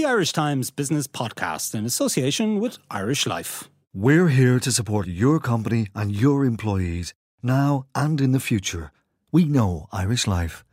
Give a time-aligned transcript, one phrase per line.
[0.00, 3.68] the Irish Times Business Podcast in association with Irish Life.
[3.92, 8.92] We're here to support your company and your employees now and in the future.
[9.30, 10.64] We know Irish Life.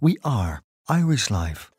[0.00, 1.72] We are Irish Life.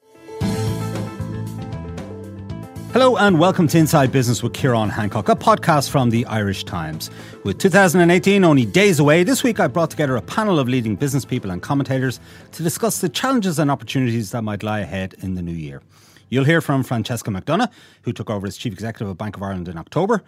[2.92, 7.10] Hello and welcome to Inside Business with Kieran Hancock, a podcast from the Irish Times.
[7.46, 11.24] With 2018 only days away, this week I brought together a panel of leading business
[11.24, 12.20] people and commentators
[12.52, 15.82] to discuss the challenges and opportunities that might lie ahead in the new year.
[16.30, 17.72] You'll hear from Francesca McDonagh,
[18.02, 20.24] who took over as Chief Executive of Bank of Ireland in October,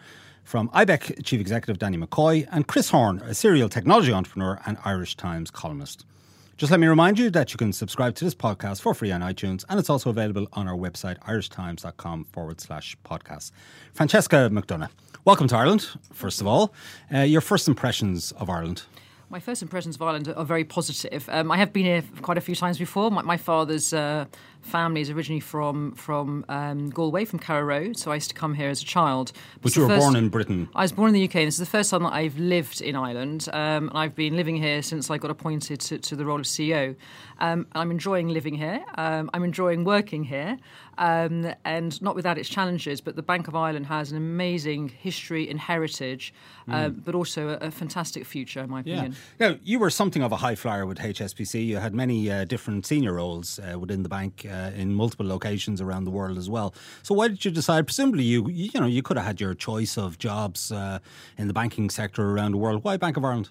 [0.45, 5.15] from IBEC Chief Executive Danny McCoy, and Chris Horn, a serial technology entrepreneur and Irish
[5.17, 6.05] Times columnist.
[6.55, 9.19] Just let me remind you that you can subscribe to this podcast for free on
[9.19, 13.51] iTunes, and it's also available on our website, irishtimes.com forward slash podcast.
[13.91, 14.89] Francesca McDonagh,
[15.25, 16.73] welcome to Ireland, first of all.
[17.13, 18.83] Uh, your first impressions of Ireland?
[19.31, 21.29] My first impressions of Ireland are very positive.
[21.29, 23.11] Um, I have been here quite a few times before.
[23.11, 24.25] My, my father's uh,
[24.61, 28.69] family is originally from from um, Galway, from Carraroe, so I used to come here
[28.69, 29.31] as a child.
[29.61, 30.69] But you were first, born in Britain.
[30.75, 32.81] I was born in the UK, and this is the first time that I've lived
[32.81, 33.47] in Ireland.
[33.53, 36.45] Um, and I've been living here since I got appointed to, to the role of
[36.45, 36.95] CEO.
[37.39, 38.83] Um, I'm enjoying living here.
[38.95, 40.57] Um, I'm enjoying working here,
[40.97, 43.01] um, and not without its challenges.
[43.01, 46.33] But the Bank of Ireland has an amazing history and heritage,
[46.67, 47.03] mm.
[47.03, 49.15] but also a, a, fantastic future, in my opinion.
[49.39, 49.49] Yeah.
[49.49, 51.65] Now, you were something of a high flyer with HSBC.
[51.65, 55.81] You had many uh, different senior roles uh, within the bank uh, in multiple locations
[55.81, 56.73] around the world as well.
[57.03, 57.87] So why did you decide?
[57.87, 60.99] Presumably, you you know you could have had your choice of jobs uh,
[61.37, 62.83] in the banking sector around the world.
[62.83, 63.49] Why Bank of Ireland?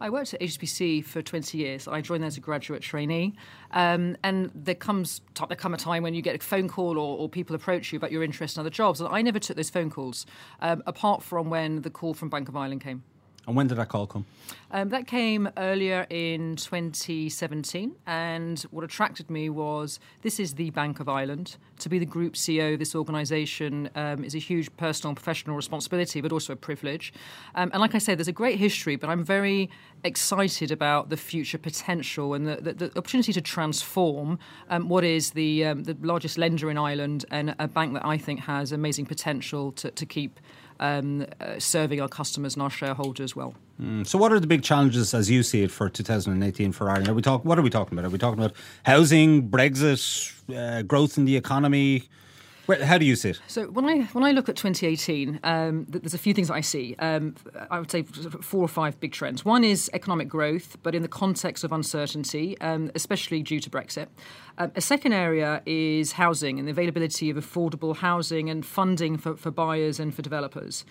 [0.00, 1.86] I worked at HSBC for 20 years.
[1.88, 3.34] I joined there as a graduate trainee.
[3.70, 7.18] Um, and there comes there come a time when you get a phone call or,
[7.18, 9.00] or, people approach you about your interest in other jobs.
[9.00, 10.26] And I never took those phone calls,
[10.60, 13.02] um, apart from when the call from Bank of Ireland came.
[13.46, 14.24] And when did that call come?
[14.70, 17.94] Um, that came earlier in 2017.
[18.06, 21.56] And what attracted me was this is the Bank of Ireland.
[21.80, 25.56] To be the group CEO of this organisation um, is a huge personal and professional
[25.56, 27.12] responsibility, but also a privilege.
[27.54, 29.70] Um, and like I said, there's a great history, but I'm very
[30.02, 34.38] excited about the future potential and the, the, the opportunity to transform
[34.70, 38.18] um, what is the, um, the largest lender in Ireland and a bank that I
[38.18, 40.40] think has amazing potential to, to keep
[40.80, 43.54] um, uh, serving our customers and our shareholders well.
[43.80, 44.06] Mm.
[44.06, 47.08] So, what are the big challenges as you see it for 2018 for Ireland?
[47.08, 48.06] Are we talk, what are we talking about?
[48.06, 52.08] Are we talking about housing, Brexit, uh, growth in the economy?
[52.66, 53.40] How do you see it?
[53.46, 56.60] So when I when I look at 2018, um, there's a few things that I
[56.60, 56.96] see.
[56.98, 57.34] Um,
[57.70, 59.44] I would say four or five big trends.
[59.44, 64.08] One is economic growth, but in the context of uncertainty, um, especially due to Brexit.
[64.56, 69.36] Um, a second area is housing and the availability of affordable housing and funding for,
[69.36, 70.84] for buyers and for developers.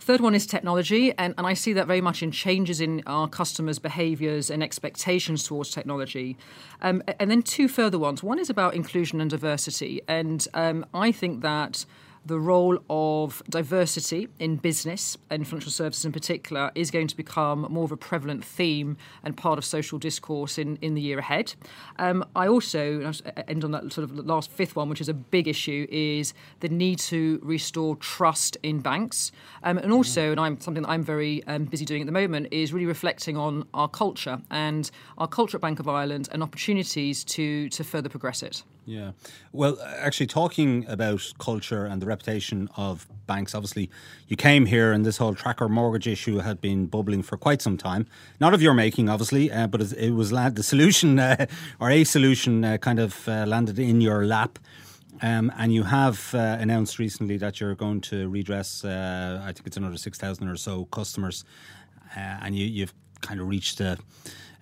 [0.00, 3.28] Third one is technology, and, and I see that very much in changes in our
[3.28, 6.38] customers' behaviours and expectations towards technology.
[6.80, 8.22] Um, and then two further ones.
[8.22, 11.84] One is about inclusion and diversity, and um, I think that
[12.24, 17.66] the role of diversity in business and financial services in particular is going to become
[17.70, 21.54] more of a prevalent theme and part of social discourse in, in the year ahead.
[21.98, 23.12] Um, I also
[23.48, 26.68] end on that sort of last fifth one, which is a big issue, is the
[26.68, 29.32] need to restore trust in banks.
[29.62, 32.48] Um, and also, and I'm something that I'm very um, busy doing at the moment,
[32.50, 37.24] is really reflecting on our culture and our culture at Bank of Ireland and opportunities
[37.24, 38.62] to to further progress it.
[38.86, 39.12] Yeah.
[39.52, 43.90] Well, actually, talking about culture and the reputation of banks, obviously,
[44.26, 47.76] you came here and this whole tracker mortgage issue had been bubbling for quite some
[47.76, 48.06] time.
[48.40, 51.46] Not of your making, obviously, uh, but it was the solution uh,
[51.80, 54.58] or a solution uh, kind of uh, landed in your lap.
[55.22, 59.66] Um, and you have uh, announced recently that you're going to redress, uh, I think
[59.66, 61.44] it's another 6,000 or so customers.
[62.16, 63.98] and you, you've kind of reached a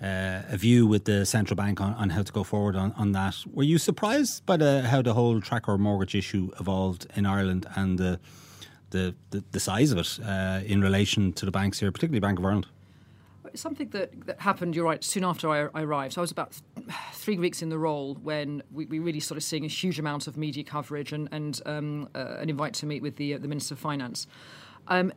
[0.03, 3.13] uh, a view with the central bank on, on how to go forward on, on
[3.13, 3.35] that.
[3.53, 7.99] Were you surprised by the, how the whole tracker mortgage issue evolved in Ireland and
[7.99, 8.21] the
[8.91, 12.39] the, the, the size of it uh, in relation to the banks here, particularly Bank
[12.39, 12.67] of Ireland?
[13.55, 16.15] Something that, that happened, you're right, soon after I, I arrived.
[16.15, 16.55] So I was about
[17.13, 20.37] three weeks in the role when we, we really started seeing a huge amount of
[20.37, 23.75] media coverage and, and um, uh, an invite to meet with the, uh, the Minister
[23.75, 24.27] of Finance.
[24.89, 25.13] Um,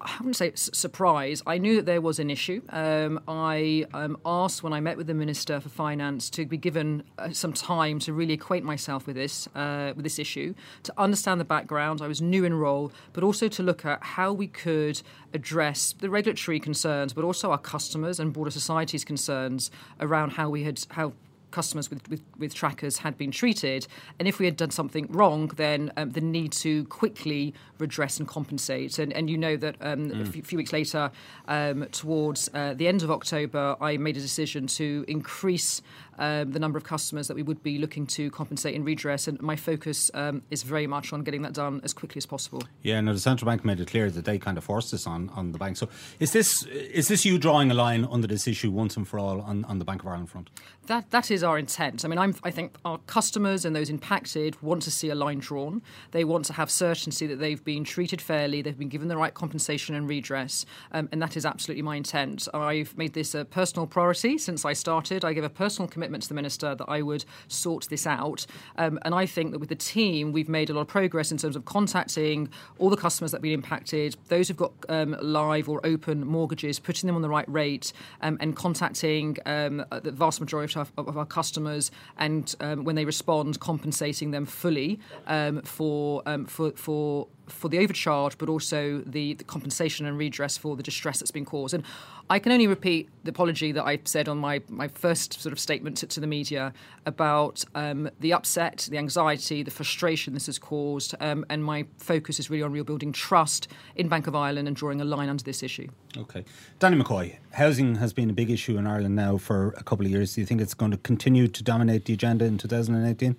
[0.00, 1.42] I wouldn't say surprise.
[1.46, 2.60] I knew that there was an issue.
[2.68, 7.02] Um, I um, asked when I met with the Minister for Finance to be given
[7.18, 11.40] uh, some time to really acquaint myself with this uh, with this issue, to understand
[11.40, 12.02] the background.
[12.02, 15.00] I was new in role, but also to look at how we could
[15.32, 19.70] address the regulatory concerns, but also our customers and broader society's concerns
[20.00, 21.14] around how we had how
[21.50, 23.86] customers with, with, with, trackers had been treated.
[24.18, 28.28] And if we had done something wrong, then um, the need to quickly redress and
[28.28, 28.98] compensate.
[28.98, 30.22] And, and you know that um, mm.
[30.22, 31.10] a few, few, weeks later,
[31.48, 35.82] um, towards uh, the end of October, I made a decision to increase
[36.18, 39.28] um, the number of customers that we would be looking to compensate and redress.
[39.28, 42.62] And my focus um, is very much on getting that done as quickly as possible.
[42.82, 45.30] Yeah, no, the central bank made it clear that they kind of forced this on,
[45.30, 45.76] on the bank.
[45.76, 49.18] So is this is this you drawing a line under this issue once and for
[49.18, 50.50] all on, on the Bank of Ireland front?
[50.86, 52.04] That that is our intent.
[52.04, 55.38] I mean, I'm, I think our customers and those impacted want to see a line
[55.38, 55.82] drawn.
[56.12, 59.34] They want to have certainty that they've been treated fairly, they've been given the right
[59.34, 62.48] compensation and redress, um, and that is absolutely my intent.
[62.54, 65.24] I've made this a personal priority since I started.
[65.24, 68.98] I give a personal commitment to the minister that I would sort this out, um,
[69.02, 71.56] and I think that with the team we've made a lot of progress in terms
[71.56, 72.48] of contacting
[72.78, 76.78] all the customers that have been impacted, those who've got um, live or open mortgages,
[76.78, 77.92] putting them on the right rate,
[78.22, 83.04] um, and contacting um, the vast majority of, of our customers, and um, when they
[83.04, 89.44] respond, compensating them fully um, for for for for the overcharge, but also the, the,
[89.44, 91.74] compensation and redress for the distress that's been caused.
[91.74, 91.84] And
[92.28, 95.60] I can only repeat the apology that I said on my, my first sort of
[95.60, 96.72] statement to, to the media
[97.04, 101.14] about um, the upset, the anxiety, the frustration this has caused.
[101.20, 105.00] Um, and my focus is really on rebuilding trust in Bank of Ireland and drawing
[105.00, 105.88] a line under this issue.
[106.16, 106.44] Okay.
[106.78, 110.10] Danny McCoy, housing has been a big issue in Ireland now for a couple of
[110.10, 110.34] years.
[110.34, 113.36] Do you think it's going to continue to dominate the agenda in 2018?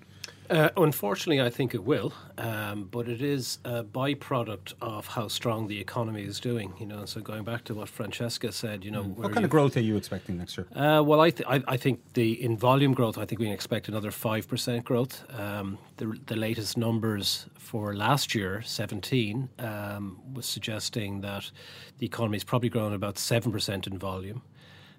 [0.50, 5.68] Uh, unfortunately, I think it will, um, but it is a byproduct of how strong
[5.68, 6.74] the economy is doing.
[6.80, 9.16] You know, so going back to what Francesca said, you know, mm.
[9.16, 10.68] what kind of growth are you expecting next year?
[10.74, 13.54] Uh, well, I, th- I, I, think the in volume growth, I think we can
[13.54, 15.24] expect another five percent growth.
[15.38, 21.52] Um, the, the latest numbers for last year, seventeen, um, was suggesting that
[21.98, 24.42] the economy is probably growing about seven percent in volume.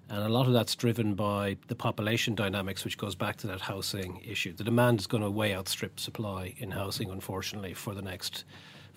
[0.09, 3.61] And a lot of that's driven by the population dynamics, which goes back to that
[3.61, 4.53] housing issue.
[4.53, 8.43] The demand is going to way outstrip supply in housing, unfortunately, for the next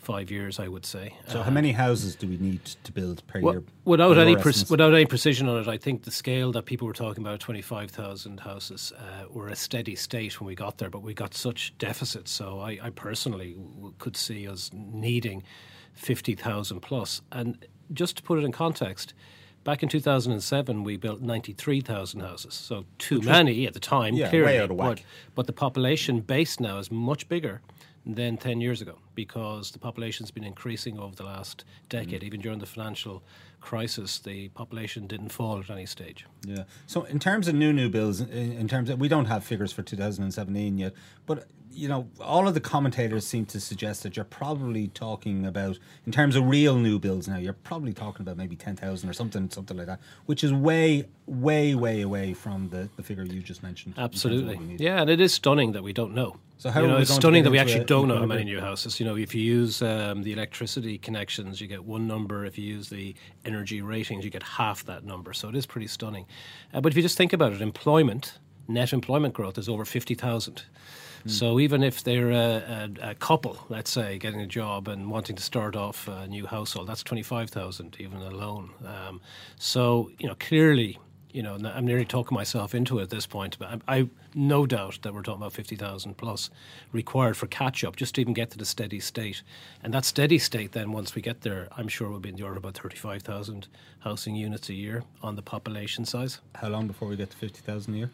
[0.02, 1.14] five years, I would say.
[1.28, 3.64] So, uh, how many houses do we need to build per well, year?
[3.84, 6.94] Without any pre- without any precision on it, I think the scale that people were
[6.94, 10.90] talking about, twenty five thousand houses, uh, were a steady state when we got there.
[10.90, 15.44] But we got such deficits, so I, I personally w- could see us needing
[15.92, 17.22] fifty thousand plus.
[17.30, 19.14] And just to put it in context
[19.64, 24.14] Back in 2007, we built 93,000 houses, so too Which many was, at the time,
[24.14, 24.52] yeah, clearly.
[24.52, 24.88] Way out of whack.
[24.96, 25.02] But,
[25.36, 27.60] but the population base now is much bigger
[28.04, 32.22] than 10 years ago because the population's been increasing over the last decade.
[32.22, 32.24] Mm.
[32.24, 33.22] Even during the financial
[33.62, 36.26] crisis, the population didn't fall at any stage.
[36.44, 36.64] Yeah.
[36.86, 39.82] So, in terms of new new bills, in terms of we don't have figures for
[39.82, 40.92] 2017 yet,
[41.24, 45.78] but you know, all of the commentators seem to suggest that you're probably talking about,
[46.06, 49.48] in terms of real new builds now, you're probably talking about maybe 10,000 or something,
[49.50, 53.62] something like that, which is way, way, way away from the, the figure you just
[53.62, 53.94] mentioned.
[53.96, 54.76] Absolutely.
[54.78, 56.36] Yeah, and it is stunning that we don't know.
[56.58, 59.00] So how you know, it's stunning that we actually don't know how many new houses.
[59.00, 62.44] You know, if you use um, the electricity connections, you get one number.
[62.44, 63.14] If you use the
[63.44, 65.32] energy ratings, you get half that number.
[65.32, 66.24] So it is pretty stunning.
[66.72, 68.38] Uh, but if you just think about it, employment,
[68.68, 70.62] net employment growth is over 50,000.
[71.24, 71.30] Mm.
[71.30, 75.36] So even if they're a, a, a, couple, let's say, getting a job and wanting
[75.36, 78.70] to start off a new household, that's 25,000 even alone.
[78.84, 79.20] Um,
[79.56, 80.98] so, you know, clearly,
[81.32, 84.66] you know, I'm nearly talking myself into it at this point, but I, I no
[84.66, 86.50] doubt that we're talking about 50,000 plus
[86.92, 89.42] required for catch up just to even get to the steady state.
[89.82, 92.42] And that steady state, then, once we get there, I'm sure we'll be in the
[92.42, 93.68] order of about 35,000
[94.00, 96.40] housing units a year on the population size.
[96.54, 98.10] How long before we get to 50,000 a year?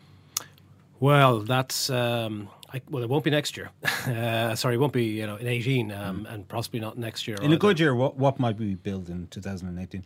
[1.01, 3.71] Well, that's um, I, well, it won't be next year.
[4.09, 6.33] Uh, sorry, it won't be you know in eighteen, um, mm.
[6.33, 7.37] and possibly not next year.
[7.39, 7.57] In either.
[7.57, 10.05] a good year, what what might we build in two thousand and eighteen?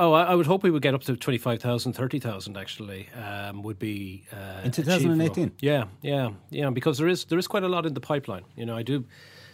[0.00, 3.78] Oh, I, I, would hope we would get up to 25,000, 30,000 actually, um, would
[3.78, 4.24] be.
[4.32, 5.52] Uh, in 2018?
[5.60, 8.44] Yeah, yeah, yeah, because there is, there is quite a lot in the pipeline.
[8.56, 9.04] You know, I do.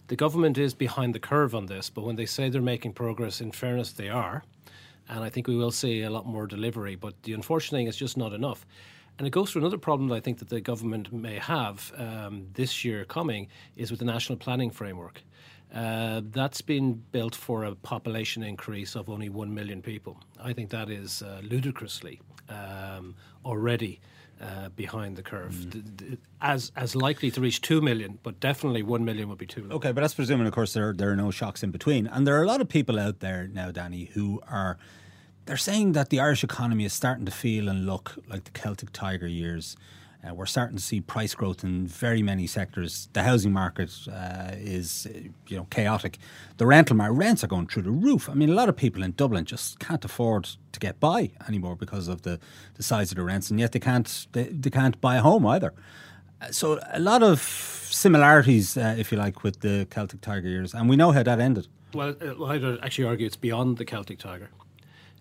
[0.06, 3.40] The government is behind the curve on this, but when they say they're making progress,
[3.40, 4.44] in fairness, they are.
[5.08, 6.94] And I think we will see a lot more delivery.
[6.94, 8.64] But the unfortunate thing is just not enough.
[9.18, 12.46] And it goes to another problem that I think that the government may have um,
[12.52, 15.22] this year coming is with the national planning framework.
[15.74, 20.16] Uh, that's been built for a population increase of only 1 million people.
[20.40, 24.00] I think that is uh, ludicrously um, already
[24.40, 25.52] uh, behind the curve.
[25.52, 25.70] Mm.
[25.70, 29.46] D- d- as as likely to reach 2 million, but definitely 1 million would be
[29.46, 29.76] too low.
[29.76, 32.06] Okay, but that's presuming, of course, there, there are no shocks in between.
[32.06, 34.78] And there are a lot of people out there now, Danny, who are
[35.46, 38.92] they're saying that the Irish economy is starting to feel and look like the Celtic
[38.92, 39.76] Tiger years.
[40.24, 43.08] Uh, we're starting to see price growth in very many sectors.
[43.12, 45.06] The housing market uh, is,
[45.46, 46.18] you know, chaotic.
[46.56, 48.28] The rental market rents are going through the roof.
[48.28, 51.76] I mean, a lot of people in Dublin just can't afford to get by anymore
[51.76, 52.40] because of the,
[52.74, 55.46] the size of the rents, and yet they can't they, they can't buy a home
[55.46, 55.72] either.
[56.40, 60.74] Uh, so a lot of similarities, uh, if you like, with the Celtic Tiger years,
[60.74, 61.68] and we know how that ended.
[61.94, 64.50] Well, uh, I'd actually argue it's beyond the Celtic Tiger.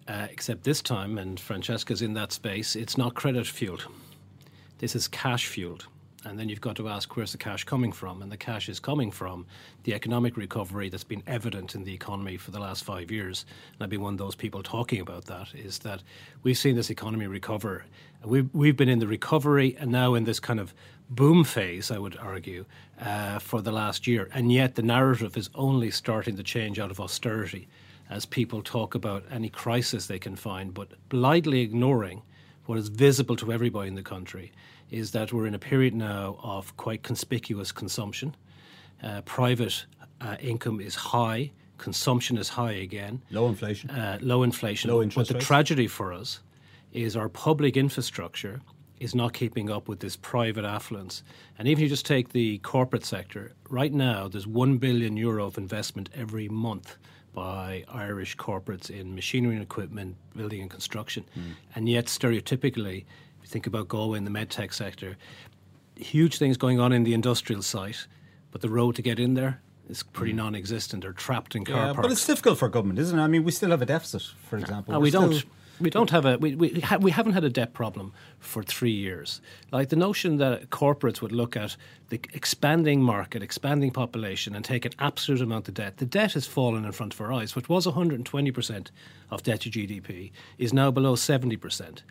[0.07, 3.87] Uh, except this time, and Francesca's in that space, it's not credit fueled.
[4.79, 5.87] This is cash fueled.
[6.25, 8.21] And then you've got to ask where's the cash coming from?
[8.23, 9.45] And the cash is coming from
[9.83, 13.45] the economic recovery that's been evident in the economy for the last five years.
[13.73, 16.01] And I've been one of those people talking about that is that
[16.41, 17.85] we've seen this economy recover.
[18.23, 20.73] We've, we've been in the recovery and now in this kind of
[21.11, 22.65] boom phase, I would argue,
[22.99, 24.27] uh, for the last year.
[24.33, 27.67] And yet the narrative is only starting to change out of austerity
[28.09, 32.23] as people talk about any crisis they can find, but blithely ignoring
[32.65, 34.51] what is visible to everybody in the country
[34.91, 38.35] is that we're in a period now of quite conspicuous consumption.
[39.03, 39.85] Uh, private
[40.21, 43.21] uh, income is high, consumption is high again.
[43.31, 43.89] Low inflation.
[43.89, 44.89] Uh, low inflation.
[44.89, 45.47] Low interest But the rates.
[45.47, 46.39] tragedy for us
[46.93, 48.61] is our public infrastructure
[48.99, 51.21] is not keeping up with this private affluence.
[51.59, 55.45] And even if you just take the corporate sector, right now there's 1 billion euro
[55.45, 56.95] of investment every month
[57.35, 61.25] by Irish corporates in machinery and equipment, building and construction.
[61.33, 61.51] Hmm.
[61.75, 65.17] And yet, stereotypically, if you think about Galway in the medtech sector,
[65.95, 68.07] huge things going on in the industrial site,
[68.51, 71.03] but the road to get in there is pretty non existent.
[71.03, 71.75] They're trapped in car.
[71.75, 72.01] Yeah, parks.
[72.01, 73.21] but it's difficult for government, isn't it?
[73.21, 74.93] I mean, we still have a deficit, for example.
[74.93, 75.43] No, We're don't.
[75.77, 78.93] We don't have a we we, ha- we haven't had a debt problem for three
[78.93, 79.41] years.
[79.73, 81.75] Like the notion that corporates would look at
[82.09, 85.97] the expanding market, expanding population, and take an absolute amount of debt.
[85.97, 87.55] The debt has fallen in front of our eyes.
[87.55, 88.91] What was 120 percent
[89.31, 92.03] of debt to GDP is now below 70 percent,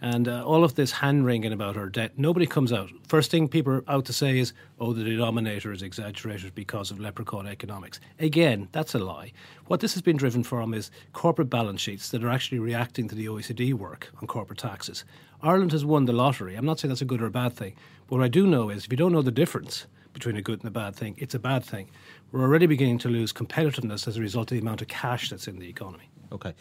[0.00, 2.12] and uh, all of this hand wringing about our debt.
[2.16, 2.90] Nobody comes out.
[3.08, 6.98] First thing people are out to say is, "Oh, the denominator is exaggerated because of
[6.98, 9.32] leprechaun economics." Again, that's a lie.
[9.66, 13.14] What this has been driven from is corporate balance sheets that are actually reacting to
[13.14, 15.04] the OECD work on corporate taxes.
[15.42, 16.54] Ireland has won the lottery.
[16.54, 17.74] I'm not saying that's a good or a bad thing,
[18.06, 20.60] but what I do know is if you don't know the difference between a good
[20.60, 21.90] and a bad thing, it's a bad thing.
[22.30, 25.48] We're already beginning to lose competitiveness as a result of the amount of cash that's
[25.48, 26.10] in the economy.
[26.30, 26.54] Okay.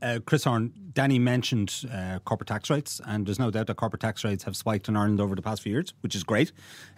[0.00, 4.00] Uh, Chris Horn, Danny mentioned uh, corporate tax rates, and there's no doubt that corporate
[4.00, 6.50] tax rates have spiked in Ireland over the past few years, which is great.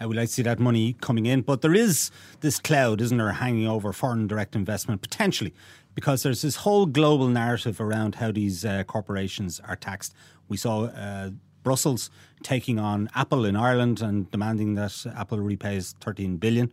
[0.03, 2.11] Uh, we like to see that money coming in, but there is
[2.41, 5.53] this cloud, isn't there, hanging over foreign direct investment potentially,
[5.95, 10.15] because there's this whole global narrative around how these uh, corporations are taxed.
[10.49, 11.31] We saw uh,
[11.63, 12.11] Brussels
[12.43, 16.71] taking on Apple in Ireland and demanding that Apple repays 13 billion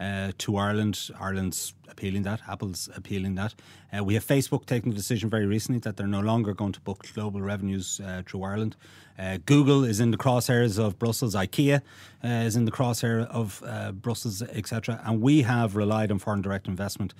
[0.00, 1.10] uh, to Ireland.
[1.18, 2.40] Ireland's appealing that.
[2.48, 3.54] Apple's appealing that.
[3.96, 6.80] Uh, we have Facebook taking the decision very recently that they're no longer going to
[6.80, 8.76] book global revenues uh, through Ireland.
[9.18, 11.34] Uh, Google is in the crosshairs of Brussels.
[11.34, 11.80] IKEA
[12.22, 15.00] uh, is in the crosshair of uh, Brussels, etc.
[15.04, 17.14] And we have relied on foreign direct investment.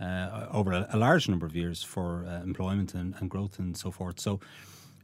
[0.00, 3.76] Uh, over a, a large number of years for uh, employment and, and growth and
[3.76, 4.18] so forth.
[4.18, 4.40] So,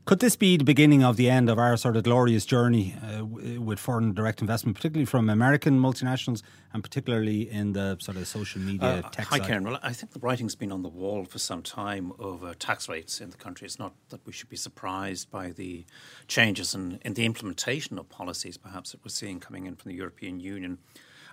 [0.06, 3.18] could this be the beginning of the end of our sort of glorious journey uh,
[3.18, 8.26] w- with foreign direct investment, particularly from American multinationals and particularly in the sort of
[8.26, 9.46] social media Uh, tech hi, side?
[9.46, 9.64] Kieran.
[9.64, 13.20] Well, I think the writing's been on the wall for some time over tax rates
[13.20, 13.66] in the country.
[13.66, 15.84] It's not that we should be surprised by the
[16.28, 19.96] changes in, in the implementation of policies, perhaps, that we're seeing coming in from the
[19.96, 20.78] European Union.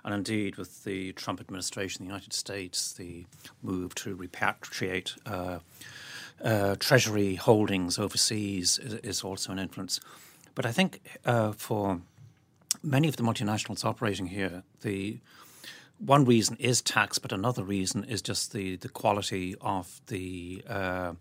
[0.04, 3.24] And indeed, with the Trump administration in the United States, the
[3.62, 5.60] move to repatriate uh,
[6.44, 10.00] uh, treasury holdings overseas is, is also an influence.
[10.54, 12.00] But I think uh, for
[12.82, 15.18] many of the multinationals operating here, the
[15.98, 21.14] one reason is tax, but another reason is just the, the quality of the uh,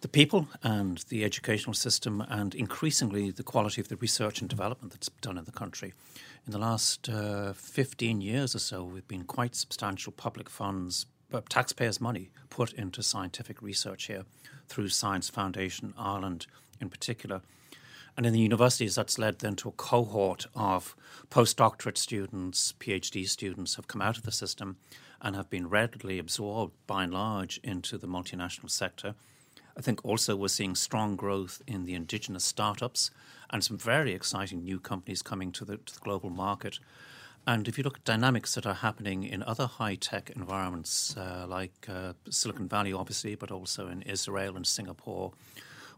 [0.00, 4.92] the people and the educational system, and increasingly the quality of the research and development
[4.92, 5.94] that's done in the country.
[6.46, 11.48] In the last uh, 15 years or so, we've been quite substantial public funds, but
[11.48, 14.24] taxpayers' money put into scientific research here
[14.68, 16.46] through Science Foundation Ireland
[16.82, 17.40] in particular.
[18.14, 20.94] And in the universities, that's led then to a cohort of
[21.30, 24.76] postdoctorate students, PhD students have come out of the system
[25.22, 29.14] and have been readily absorbed by and large into the multinational sector.
[29.78, 33.10] I think also we're seeing strong growth in the indigenous startups
[33.54, 36.80] and some very exciting new companies coming to the, to the global market.
[37.46, 41.46] And if you look at dynamics that are happening in other high tech environments, uh,
[41.48, 45.30] like uh, Silicon Valley, obviously, but also in Israel and Singapore,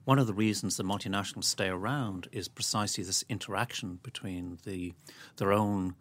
[0.05, 4.93] one of the reasons the multinationals stay around is precisely this interaction between the
[5.39, 5.95] their own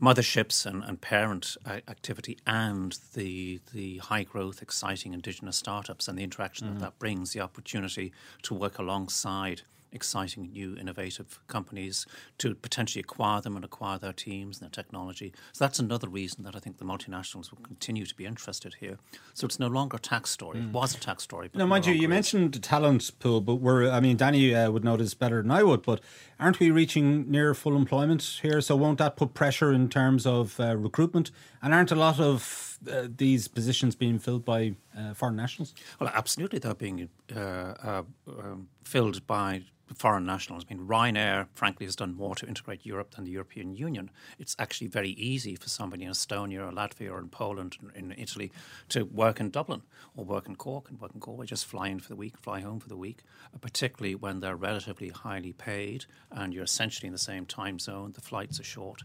[0.00, 6.18] motherships and, and parent uh, activity and the the high growth, exciting indigenous startups and
[6.18, 12.06] the interaction that that brings, the opportunity to work alongside exciting new innovative companies
[12.38, 15.32] to potentially acquire them and acquire their teams and their technology.
[15.52, 18.98] So that's another reason that I think the multinationals will continue to be interested here.
[19.34, 20.60] So it's no longer a tax story.
[20.60, 21.48] It was a tax story.
[21.48, 22.08] But Now, no mind you, you is.
[22.08, 25.50] mentioned the talent pool, but we're, I mean, Danny uh, would know this better than
[25.50, 26.00] I would, but
[26.38, 28.60] aren't we reaching near full employment here?
[28.60, 31.30] So won't that put pressure in terms of uh, recruitment?
[31.62, 35.74] And aren't a lot of uh, these positions being filled by uh, foreign nationals?
[36.00, 39.62] Well, absolutely, they're being uh, uh um, filled by
[39.94, 40.64] foreign nationals.
[40.68, 44.10] I mean, Ryanair, frankly, has done more to integrate Europe than the European Union.
[44.38, 48.14] It's actually very easy for somebody in Estonia or Latvia or in Poland or in
[48.16, 48.52] Italy
[48.90, 49.82] to work in Dublin
[50.16, 52.60] or work in Cork and work in Galway, just fly in for the week, fly
[52.60, 53.22] home for the week,
[53.54, 58.12] uh, particularly when they're relatively highly paid and you're essentially in the same time zone,
[58.12, 59.02] the flights are short.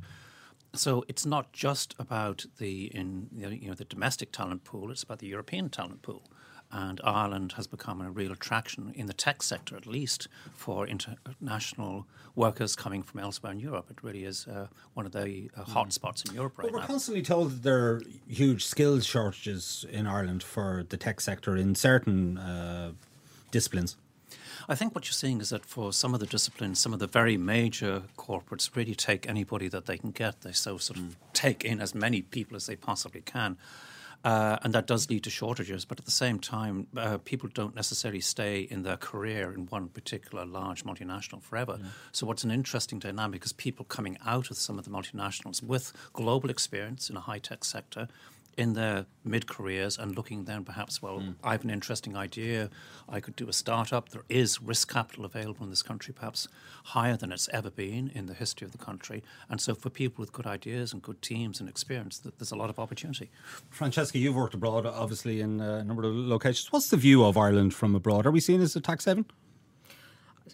[0.73, 5.19] So it's not just about the in you know the domestic talent pool; it's about
[5.19, 6.23] the European talent pool
[6.71, 12.05] and Ireland has become a real attraction in the tech sector, at least, for international
[12.35, 13.87] workers coming from elsewhere in Europe.
[13.89, 16.83] It really is uh, one of the uh, hotspots in Europe right well, we're now.
[16.83, 21.55] We're constantly told that there are huge skills shortages in Ireland for the tech sector
[21.55, 22.91] in certain uh,
[23.51, 23.95] disciplines.
[24.69, 27.07] I think what you're seeing is that for some of the disciplines, some of the
[27.07, 30.41] very major corporates really take anybody that they can get.
[30.41, 31.15] They so sort of mm.
[31.31, 33.57] take in as many people as they possibly can.
[34.23, 35.85] Uh, and that does lead to shortages.
[35.85, 39.87] But at the same time, uh, people don't necessarily stay in their career in one
[39.89, 41.77] particular large multinational forever.
[41.79, 41.87] Yeah.
[42.11, 45.93] So, what's an interesting dynamic is people coming out of some of the multinationals with
[46.13, 48.07] global experience in a high tech sector
[48.57, 51.35] in their mid careers and looking then perhaps, well, mm.
[51.43, 52.69] I have an interesting idea.
[53.07, 54.09] I could do a startup.
[54.09, 56.47] There is risk capital available in this country, perhaps
[56.85, 59.23] higher than it's ever been in the history of the country.
[59.49, 62.69] And so, for people with good ideas and good teams and experience, there's a lot
[62.69, 63.29] of opportunity.
[63.69, 66.71] Francesca, you've worked abroad, obviously, in a number of locations.
[66.71, 68.25] What's the view of Ireland from abroad?
[68.25, 69.25] Are we seen as a tax haven?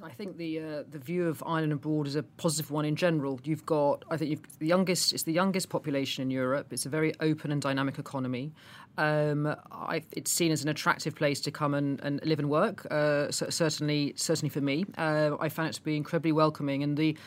[0.01, 3.39] I think the uh, the view of Ireland abroad is a positive one in general.
[3.43, 5.13] You've got, I think, you've, the youngest.
[5.13, 6.71] It's the youngest population in Europe.
[6.71, 8.51] It's a very open and dynamic economy.
[8.97, 12.87] Um, I, it's seen as an attractive place to come and, and live and work.
[12.91, 16.83] Uh, certainly, certainly for me, uh, I found it to be incredibly welcoming.
[16.83, 17.17] And the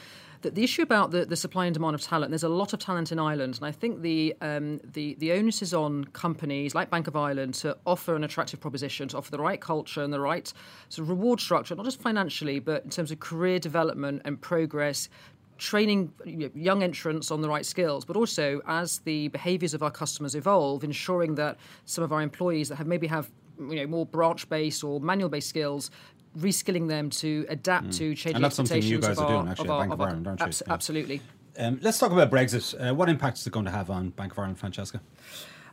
[0.47, 2.79] the, the issue about the, the supply and demand of talent, there's a lot of
[2.79, 6.91] talent in Ireland, and I think the, um, the, the onus is on companies like
[6.91, 10.21] Bank of Ireland to offer an attractive proposition, to offer the right culture and the
[10.21, 10.53] right
[10.89, 15.09] sort of reward structure, not just financially, but in terms of career development and progress,
[15.59, 16.13] training
[16.55, 20.85] young entrants on the right skills, but also as the behaviours of our customers evolve,
[20.85, 24.85] ensuring that some of our employees that have maybe have you know more branch based
[24.85, 25.91] or manual based skills
[26.37, 27.97] reskilling them to adapt mm.
[27.99, 30.41] to changing and that's something you guys are doing actually our, Bank of, Ireland, don't
[30.41, 30.47] you?
[30.47, 30.73] Abs- yeah.
[30.73, 31.21] Absolutely.
[31.59, 32.75] Um, let's talk about Brexit.
[32.79, 35.01] Uh, what impact is it going to have on Bank of Ireland, Francesca?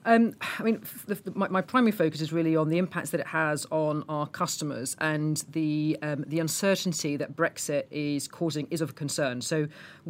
[0.06, 3.22] Um, I mean, the, the, my, my, primary focus is really on the impacts that
[3.22, 8.82] it has on our customers, and the um, the uncertainty that Brexit is causing is
[8.82, 9.42] of concern.
[9.42, 9.68] So,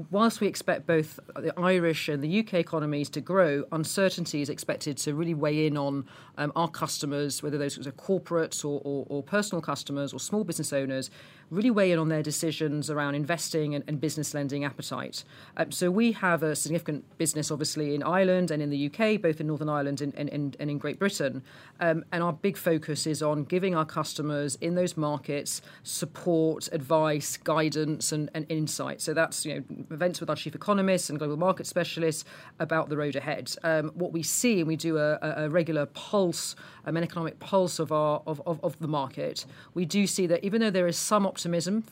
[0.10, 4.98] whilst we expect both the Irish and the UK economies to grow, uncertainty is expected
[5.00, 6.06] to really weigh in on
[6.38, 10.74] um, our customers, whether those are corporates or, or, or personal customers or small business
[10.74, 11.12] owners
[11.54, 15.24] really weigh in on their decisions around investing and, and business lending appetite.
[15.58, 19.40] Um, so we have a significant business, obviously, in Ireland and in the UK, both
[19.40, 21.44] in Northern Ireland and, and, and, in Great Britain.
[21.80, 27.38] Um, and our big focus is on giving our customers in those markets support, advice,
[27.38, 29.02] guidance, and, and insight.
[29.02, 32.26] So that's you know events with our chief economists and global market specialists
[32.60, 33.56] about the road ahead.
[33.64, 37.80] Um, what we see, and we do a, a regular pulse, um, an economic pulse
[37.80, 39.46] of our of, of, of the market.
[39.74, 41.43] We do see that even though there is some optimism.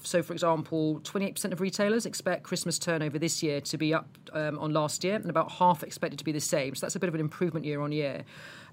[0.03, 4.57] So, for example, 28% of retailers expect Christmas turnover this year to be up um,
[4.59, 6.75] on last year, and about half expected to be the same.
[6.75, 8.23] So, that's a bit of an improvement year on year.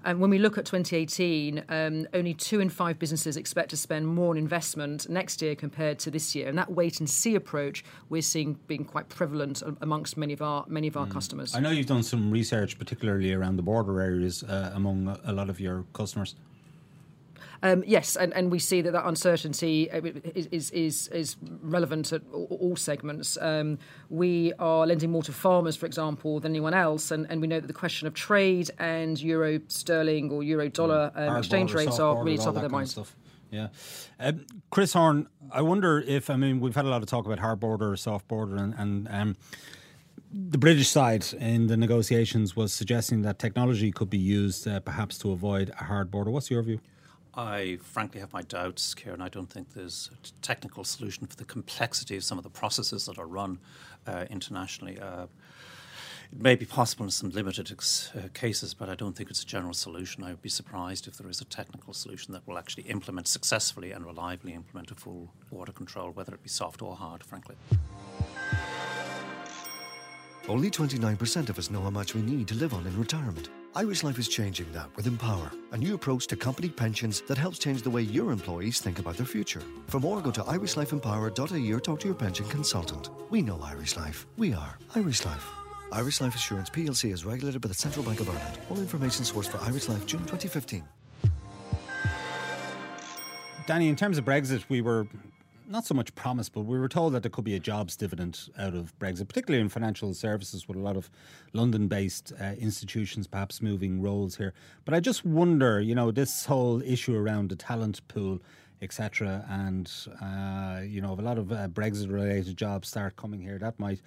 [0.05, 4.07] And when we look at 2018, um, only two in five businesses expect to spend
[4.07, 6.47] more on investment next year compared to this year.
[6.47, 10.65] And that wait and see approach we're seeing being quite prevalent amongst many of our
[10.67, 11.11] many of our mm.
[11.11, 11.53] customers.
[11.53, 15.49] I know you've done some research, particularly around the border areas, uh, among a lot
[15.49, 16.35] of your customers.
[17.61, 20.01] Um, yes, and, and we see that that uncertainty uh,
[20.33, 23.37] is is, is relevant at all segments.
[23.41, 23.77] Um,
[24.09, 27.59] we are lending more to farmers, for example, than anyone else, and, and we know
[27.59, 31.99] that the question of trade and euro sterling or euro dollar um, exchange border, rates
[31.99, 32.97] are really top of their minds.
[33.51, 33.69] Yeah.
[34.19, 37.39] Um, Chris Horn, I wonder if, I mean, we've had a lot of talk about
[37.39, 39.37] hard border, soft border, and, and um,
[40.31, 45.17] the British side in the negotiations was suggesting that technology could be used uh, perhaps
[45.19, 46.29] to avoid a hard border.
[46.29, 46.79] What's your view?
[47.39, 49.21] I frankly have my doubts, Kieran.
[49.21, 53.05] I don't think there's a technical solution for the complexity of some of the processes
[53.05, 53.59] that are run
[54.05, 54.99] uh, internationally.
[54.99, 55.27] Uh,
[56.33, 59.41] it may be possible in some limited ex- uh, cases, but I don't think it's
[59.41, 60.21] a general solution.
[60.21, 63.93] I would be surprised if there is a technical solution that will actually implement successfully
[63.93, 67.55] and reliably implement a full border control, whether it be soft or hard, frankly.
[70.49, 73.49] Only 29% of us know how much we need to live on in retirement.
[73.75, 77.59] Irish Life is changing that with Empower, a new approach to company pensions that helps
[77.59, 79.61] change the way your employees think about their future.
[79.85, 83.11] For more, go to irishlifeempower.ie or talk to your pension consultant.
[83.29, 84.25] We know Irish Life.
[84.37, 85.45] We are Irish Life.
[85.91, 88.57] Irish Life Assurance plc is regulated by the Central Bank of Ireland.
[88.71, 90.83] All information sourced for Irish Life June 2015.
[93.67, 95.07] Danny, in terms of Brexit, we were
[95.69, 98.49] not so much promise, but we were told that there could be a jobs dividend
[98.57, 101.09] out of Brexit, particularly in financial services, with a lot of
[101.53, 104.53] London-based uh, institutions perhaps moving roles here.
[104.83, 108.39] But I just wonder, you know, this whole issue around the talent pool,
[108.81, 113.59] etc., and uh, you know, if a lot of uh, Brexit-related jobs start coming here,
[113.59, 114.01] that might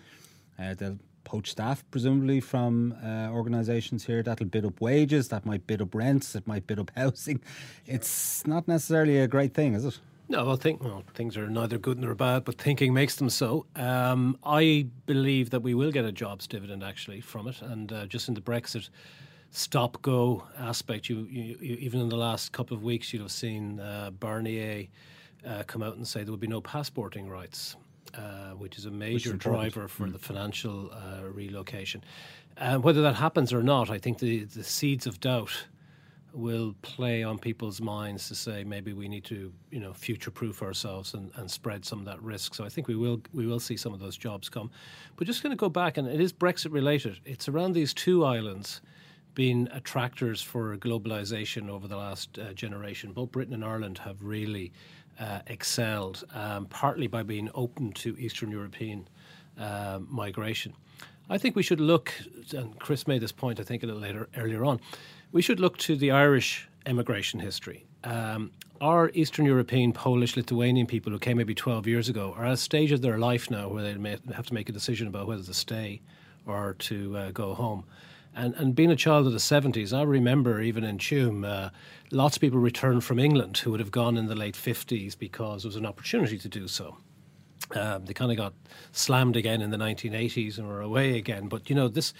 [0.59, 4.23] uh, they'll poach staff, presumably from uh, organisations here.
[4.23, 7.41] That'll bid up wages, that might bid up rents, it might bid up housing.
[7.87, 10.01] It's not necessarily a great thing, is it?
[10.29, 13.67] No, I think well, things are neither good nor bad, but thinking makes them so.
[13.77, 18.07] Um, I believe that we will get a jobs dividend actually from it, and uh,
[18.07, 18.89] just in the Brexit
[19.51, 23.31] stop go aspect, you, you, you, even in the last couple of weeks, you'd have
[23.31, 24.89] seen uh, Barnier
[25.47, 27.77] uh, come out and say there would be no passporting rights.
[28.15, 30.13] Uh, which is a major driver for mm.
[30.13, 32.05] the financial uh, relocation.
[32.59, 35.69] And whether that happens or not, I think the, the seeds of doubt
[36.33, 40.63] will play on people's minds to say maybe we need to you know future proof
[40.63, 42.55] ourselves and, and spread some of that risk.
[42.55, 44.71] So I think we will we will see some of those jobs come.
[45.17, 47.19] But just going to go back and it is Brexit related.
[47.25, 48.81] It's around these two islands
[49.35, 53.13] being attractors for globalization over the last uh, generation.
[53.13, 54.73] Both Britain and Ireland have really
[55.19, 59.09] uh, excelled um, partly by being open to Eastern European
[59.59, 60.75] uh, migration.
[61.31, 62.13] I think we should look
[62.53, 64.81] and Chris made this point I think a little later earlier on
[65.33, 67.87] we should look to the Irish immigration history.
[68.05, 72.53] Um, our Eastern European, Polish, Lithuanian people who came maybe 12 years ago are at
[72.53, 75.43] a stage of their life now where they have to make a decision about whether
[75.43, 76.01] to stay
[76.47, 77.85] or to uh, go home.
[78.35, 81.71] And, and being a child of the 70s, I remember even in Tuam, uh,
[82.11, 85.63] lots of people returned from England who would have gone in the late 50s because
[85.63, 86.97] there was an opportunity to do so.
[87.75, 88.53] Um, they kind of got
[88.93, 91.49] slammed again in the 1980s and were away again.
[91.49, 92.13] But you know, this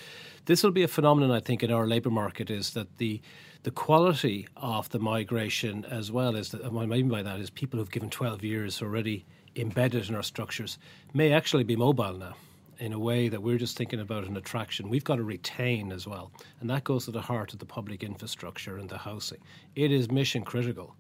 [0.47, 3.21] this will be a phenomenon I think in our labour market is that the
[3.63, 7.51] the quality of the migration as well as the, what I mean by that is
[7.51, 10.79] people who've given 12 years already embedded in our structures
[11.15, 12.35] may actually be mobile now
[12.79, 14.89] in a way that we're just thinking about an attraction.
[14.89, 18.03] We've got to retain as well, and that goes to the heart of the public
[18.03, 19.39] infrastructure and the housing.
[19.77, 20.97] It is mission critical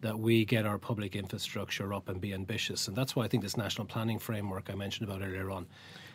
[0.00, 2.88] that we get our public infrastructure up and be ambitious.
[2.88, 5.66] And that's why I think this national planning framework I mentioned about earlier on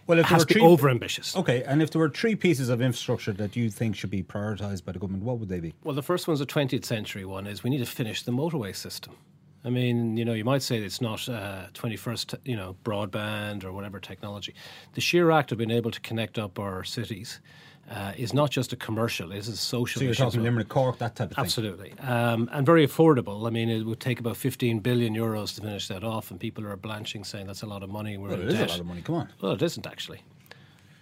[0.07, 1.35] well, if has to be over ambitious.
[1.35, 4.85] Okay, and if there were three pieces of infrastructure that you think should be prioritised
[4.85, 5.73] by the government, what would they be?
[5.83, 8.75] Well, the first one's a 20th century one is we need to finish the motorway
[8.75, 9.15] system.
[9.63, 13.73] I mean, you know, you might say it's not uh, 21st, you know, broadband or
[13.73, 14.53] whatever technology.
[14.93, 17.39] The sheer act of being able to connect up our cities
[17.89, 19.99] uh, is not just a commercial; it is a social.
[19.99, 21.43] So you're talking Limerick, Cork, that type of thing.
[21.43, 23.47] Absolutely, um, and very affordable.
[23.47, 26.65] I mean, it would take about 15 billion euros to finish that off, and people
[26.65, 28.17] are blanching, saying that's a lot of money.
[28.17, 29.01] We're well, it is a lot of money.
[29.01, 29.29] Come on.
[29.41, 30.21] Well, it isn't actually.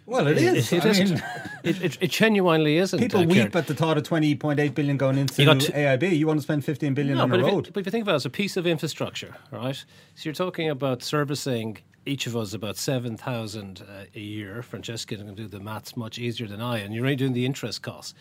[0.06, 0.74] Well, it is.
[0.74, 1.24] It, it, it, mean,
[1.64, 3.00] it, it, genuinely isn't.
[3.00, 6.18] People uh, weep at the thought of 20.8 billion going into you t- AIB.
[6.18, 7.70] You want to spend 15 billion no, on a road.
[7.74, 9.76] but if you think about it as a piece of infrastructure, right?
[9.76, 14.62] So you're talking about servicing each of us about 7,000 uh, a year.
[14.62, 17.82] Francesca can do the maths much easier than I, and you're only doing the interest
[17.82, 18.14] costs.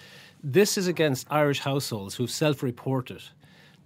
[0.43, 3.23] This is against Irish households who've self reported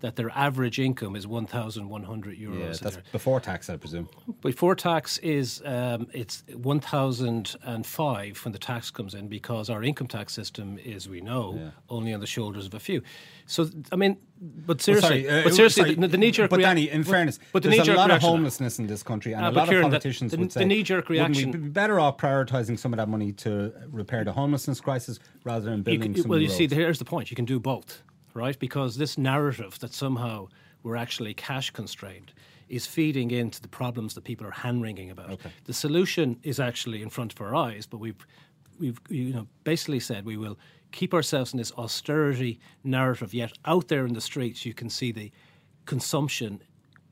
[0.00, 2.58] that their average income is 1,100 euros.
[2.58, 4.08] Yeah, that's before tax, I presume.
[4.42, 10.32] Before tax is um, it's 1,005 when the tax comes in because our income tax
[10.32, 11.70] system is, we know, yeah.
[11.88, 13.02] only on the shoulders of a few.
[13.46, 16.50] So I mean, but seriously, well, sorry, uh, but seriously, sorry, the, the knee jerk.
[16.50, 19.32] But rea- Danny, in fairness, but the there's a lot of homelessness in this country,
[19.32, 21.52] and uh, a lot of politicians the, the, would say the knee jerk reaction.
[21.52, 25.70] We be better off prioritising some of that money to repair the homelessness crisis rather
[25.70, 26.14] than building?
[26.14, 26.56] You, some well, you roads?
[26.56, 28.02] see, here's the point: you can do both
[28.36, 28.58] right?
[28.58, 30.48] Because this narrative that somehow
[30.82, 32.32] we're actually cash constrained
[32.68, 35.30] is feeding into the problems that people are hand wringing about.
[35.30, 35.50] Okay.
[35.64, 38.26] The solution is actually in front of our eyes, but we've
[38.78, 40.58] we've you know basically said we will
[40.92, 43.32] keep ourselves in this austerity narrative.
[43.34, 45.32] Yet out there in the streets, you can see the
[45.86, 46.62] consumption,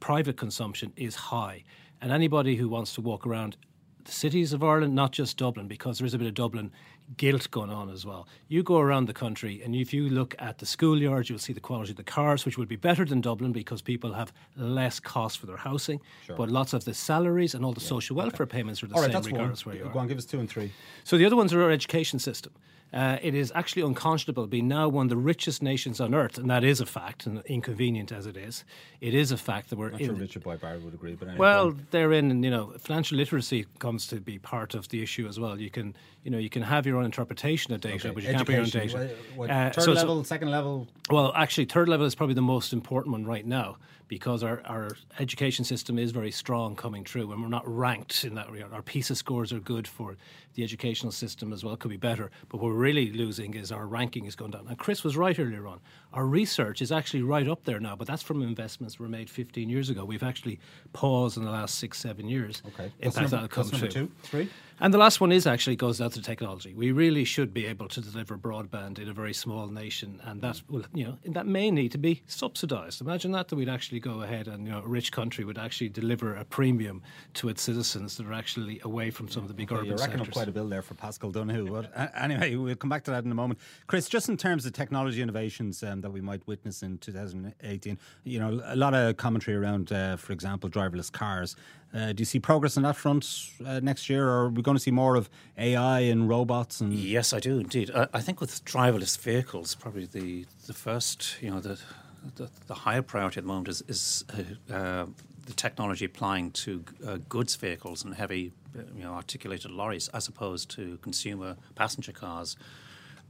[0.00, 1.64] private consumption, is high,
[2.00, 3.56] and anybody who wants to walk around
[4.04, 6.70] the cities of Ireland, not just Dublin, because there is a bit of Dublin
[7.16, 8.26] guilt going on as well.
[8.48, 11.60] You go around the country, and if you look at the schoolyards, you'll see the
[11.60, 15.38] quality of the cars, which will be better than Dublin because people have less cost
[15.38, 16.00] for their housing.
[16.26, 16.36] Sure.
[16.36, 17.88] But lots of the salaries and all the yeah.
[17.88, 18.58] social welfare okay.
[18.58, 19.74] payments are the all same right, regardless one.
[19.74, 20.02] where you Go are.
[20.02, 20.72] on, give us two and three.
[21.04, 22.52] So the other ones are our education system.
[22.94, 26.48] Uh, it is actually unconscionable being now one of the richest nations on earth, and
[26.48, 28.64] that is a fact, and inconvenient as it is.
[29.00, 29.90] It is a fact that we're.
[29.90, 32.44] Not in, sure Richard Boyd Barrett would agree, but anyway, well, they're in.
[32.44, 35.60] You know, financial literacy comes to be part of the issue as well.
[35.60, 38.10] You can, you know, you can have your your own interpretation of data, okay.
[38.10, 38.36] but you Education.
[38.36, 39.16] can't be your own data.
[39.34, 40.88] What, what, uh, third so, level, so, second level?
[41.10, 43.76] Well, actually, third level is probably the most important one right now
[44.06, 48.34] because our, our education system is very strong coming through and we're not ranked in
[48.34, 48.72] that regard.
[48.72, 50.16] Our PISA scores are good for
[50.54, 52.30] the educational system as well, could be better.
[52.48, 54.66] But what we're really losing is our ranking is going down.
[54.68, 55.80] And Chris was right earlier on.
[56.12, 59.68] Our research is actually right up there now, but that's from investments were made 15
[59.68, 60.04] years ago.
[60.04, 60.60] We've actually
[60.92, 62.62] paused in the last six, seven years.
[62.68, 62.92] Okay.
[63.00, 63.88] In fact, that'll come through.
[63.88, 64.48] Two, three?
[64.80, 66.74] And the last one is actually goes down to technology.
[66.74, 70.60] We really should be able to deliver broadband in a very small nation, and that
[70.68, 73.00] will, you know, that may need to be subsidised.
[73.00, 75.88] Imagine that that we'd actually go ahead and you know, a rich country would actually
[75.88, 77.02] deliver a premium
[77.34, 79.98] to its citizens that are actually away from some of the big okay, urban you're
[79.98, 81.66] racking up quite a bill there for Paschal Donohoe.
[81.66, 83.60] But anyway, we'll come back to that in a moment.
[83.86, 88.40] Chris, just in terms of technology innovations um, that we might witness in 2018, you
[88.40, 91.56] know, a lot of commentary around, uh, for example, driverless cars.
[91.94, 94.76] Uh, do you see progress on that front uh, next year, or are we going
[94.76, 96.80] to see more of AI and robots?
[96.80, 97.90] And yes, I do indeed.
[97.94, 101.78] I, I think with driverless vehicles, probably the the first, you know, the
[102.34, 105.06] the, the higher priority at the moment is, is uh, uh
[105.46, 108.50] the technology applying to uh, goods vehicles and heavy,
[108.96, 112.56] you know, articulated lorries, as opposed to consumer passenger cars.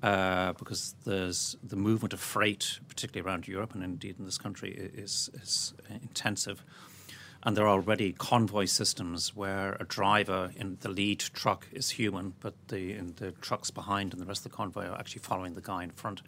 [0.03, 4.71] Uh, because there's the movement of freight, particularly around Europe and indeed in this country,
[4.95, 6.63] is, is intensive.
[7.45, 12.33] And there are already convoy systems where a driver in the lead truck is human,
[12.41, 15.61] but the, the trucks behind and the rest of the convoy are actually following the
[15.61, 16.23] guy in front.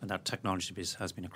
[0.00, 1.28] And that technology has been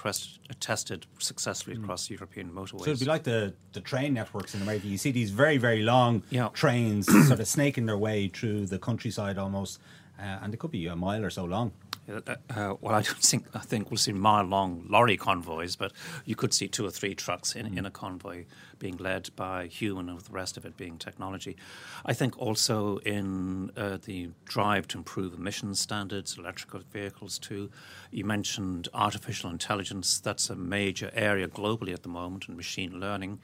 [0.59, 1.85] tested successfully mm.
[1.85, 2.85] across European motorways.
[2.85, 4.89] So it'd be like the, the train networks in America.
[4.89, 6.49] You see these very, very long yeah.
[6.49, 9.79] trains sort of snaking their way through the countryside almost,
[10.19, 11.73] uh, and it could be a mile or so long.
[12.09, 15.93] Uh, uh, well, I don't think I think we'll see mile-long lorry convoys, but
[16.25, 17.79] you could see two or three trucks in, mm.
[17.79, 18.45] in a convoy
[18.79, 21.57] being led by human, and with the rest of it being technology.
[22.05, 27.71] I think also in uh, the drive to improve emissions standards, electrical vehicles too.
[28.11, 33.41] You mentioned artificial intelligence; that's a major area globally at the moment, and machine learning.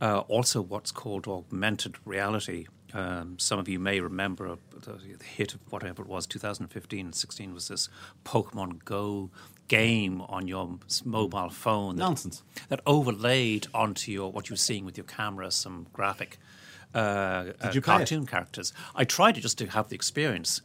[0.00, 5.54] Uh, also, what's called augmented reality um, some of you may remember the, the, hit
[5.54, 7.88] of whatever it was, 2015 and 16 was this
[8.24, 9.30] Pokemon Go
[9.68, 11.96] game on your mobile phone.
[11.96, 12.42] That, Nonsense.
[12.68, 16.38] That overlaid onto your what you were seeing with your camera some graphic
[16.94, 18.72] uh, uh, cartoon characters.
[18.94, 20.60] I tried it just to have the experience.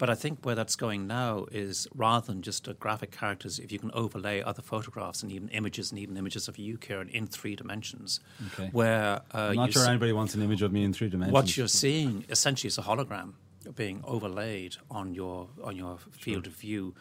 [0.00, 3.70] But I think where that's going now is rather than just a graphic characters, if
[3.70, 7.26] you can overlay other photographs and even images and even images of you, Kieran, in
[7.26, 8.18] three dimensions.
[8.54, 8.70] Okay.
[8.72, 11.34] Where uh, I'm not sure anybody wants an image of me in three dimensions.
[11.34, 13.34] What you're seeing essentially is a hologram
[13.74, 16.50] being overlaid on your on your field sure.
[16.50, 16.94] of view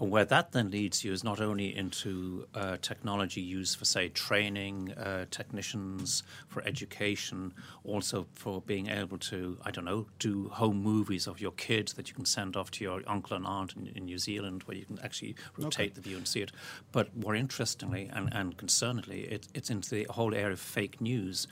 [0.00, 4.08] and where that then leads you is not only into uh, technology used for, say,
[4.08, 7.54] training uh, technicians, for education,
[7.84, 12.08] also for being able to, I don't know, do home movies of your kids that
[12.08, 14.84] you can send off to your uncle and aunt in, in New Zealand where you
[14.84, 15.94] can actually rotate okay.
[15.94, 16.50] the view and see it.
[16.90, 21.46] But more interestingly and, and concernedly, it, it's into the whole area of fake news.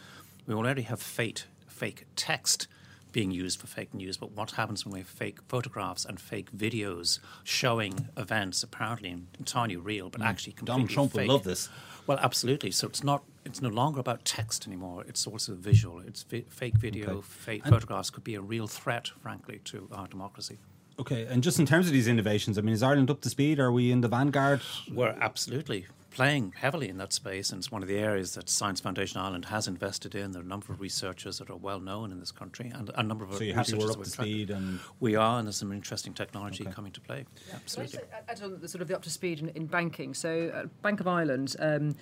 [0.48, 2.66] We already have fake, fake text
[3.12, 6.50] being used for fake news, but what happens when we have fake photographs and fake
[6.52, 10.26] videos showing events apparently entirely real, but mm.
[10.26, 11.28] actually completely Donald Trump fake.
[11.28, 11.68] will love this.
[12.06, 12.70] Well, absolutely.
[12.70, 13.22] So it's not.
[13.44, 15.04] It's no longer about text anymore.
[15.06, 16.00] It's also visual.
[16.00, 17.20] It's vi- fake video, okay.
[17.22, 20.58] fake and photographs could be a real threat, frankly, to our democracy.
[20.98, 23.58] Okay, and just in terms of these innovations, I mean, is Ireland up to speed?
[23.58, 24.60] Are we in the vanguard?
[24.92, 28.80] We're absolutely playing heavily in that space, and it's one of the areas that Science
[28.80, 30.32] Foundation Ireland has invested in.
[30.32, 33.02] There are a number of researchers that are well known in this country, and a
[33.02, 35.72] number of so you researchers we're up to speed, and we are, and there's some
[35.72, 36.72] interesting technology okay.
[36.72, 37.24] coming to play.
[37.48, 38.00] Yeah, absolutely.
[38.28, 40.14] Add on the sort of the up to speed in, in banking.
[40.14, 41.56] So, uh, Bank of Ireland.
[41.58, 41.94] Um,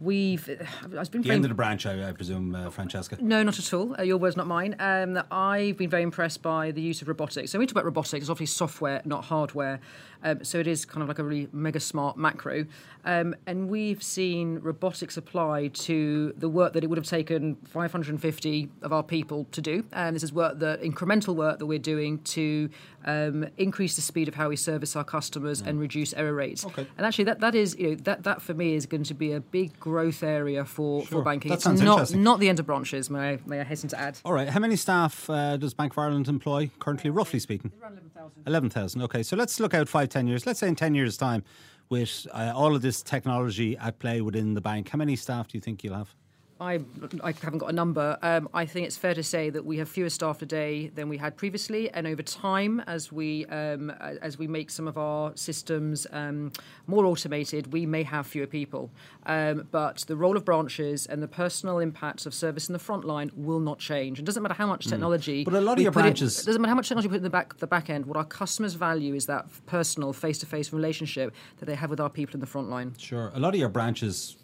[0.00, 0.48] We've.
[0.96, 3.18] I've been the end of the branch, I, I presume, uh, Francesca.
[3.20, 3.96] No, not at all.
[3.98, 4.76] Uh, your words, not mine.
[4.78, 7.50] Um, I've been very impressed by the use of robotics.
[7.50, 9.80] So we talk about robotics, it's obviously software, not hardware.
[10.22, 12.66] Um, so it is kind of like a really mega smart macro.
[13.04, 18.68] Um, and we've seen robotics applied to the work that it would have taken 550
[18.82, 19.84] of our people to do.
[19.92, 22.68] And this is work that incremental work that we're doing to
[23.04, 25.68] um, increase the speed of how we service our customers mm.
[25.68, 26.66] and reduce error rates.
[26.66, 26.86] Okay.
[26.96, 29.32] And actually, that, that is you know that that for me is going to be
[29.32, 31.18] a big growth area for, sure.
[31.18, 31.48] for banking.
[31.48, 32.22] That it's sounds not interesting.
[32.22, 33.08] not the end of branches.
[33.08, 34.18] May I, may I hasten to add?
[34.24, 34.48] All right.
[34.48, 37.72] How many staff uh, does Bank of Ireland employ currently, roughly speaking?
[37.80, 38.42] Around eleven thousand.
[38.46, 39.02] Eleven thousand.
[39.02, 39.22] Okay.
[39.22, 40.46] So let's look out five, ten years.
[40.46, 41.44] Let's say in ten years' time,
[41.88, 45.56] with uh, all of this technology at play within the bank, how many staff do
[45.56, 46.14] you think you'll have?
[46.60, 46.80] I,
[47.22, 48.18] I haven't got a number.
[48.22, 51.16] Um, I think it's fair to say that we have fewer staff today than we
[51.16, 56.06] had previously, and over time, as we um, as we make some of our systems
[56.10, 56.52] um,
[56.86, 58.90] more automated, we may have fewer people.
[59.26, 63.04] Um, but the role of branches and the personal impacts of service in the front
[63.04, 64.18] line will not change.
[64.18, 64.90] It doesn't matter how much hmm.
[64.90, 65.42] technology.
[65.42, 65.44] Mm.
[65.44, 66.40] But a lot of your branches.
[66.40, 68.06] It, doesn't matter how much technology we put in the back the back end.
[68.06, 72.00] What our customers value is that personal, face to face relationship that they have with
[72.00, 72.94] our people in the front line.
[72.98, 74.37] Sure, a lot of your branches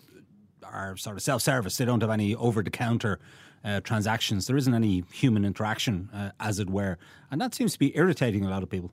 [0.65, 1.77] are sort of self service.
[1.77, 3.19] They don't have any over the counter
[3.65, 4.47] uh, transactions.
[4.47, 6.99] There isn't any human interaction, uh, as it were.
[7.31, 8.93] And that seems to be irritating a lot of people.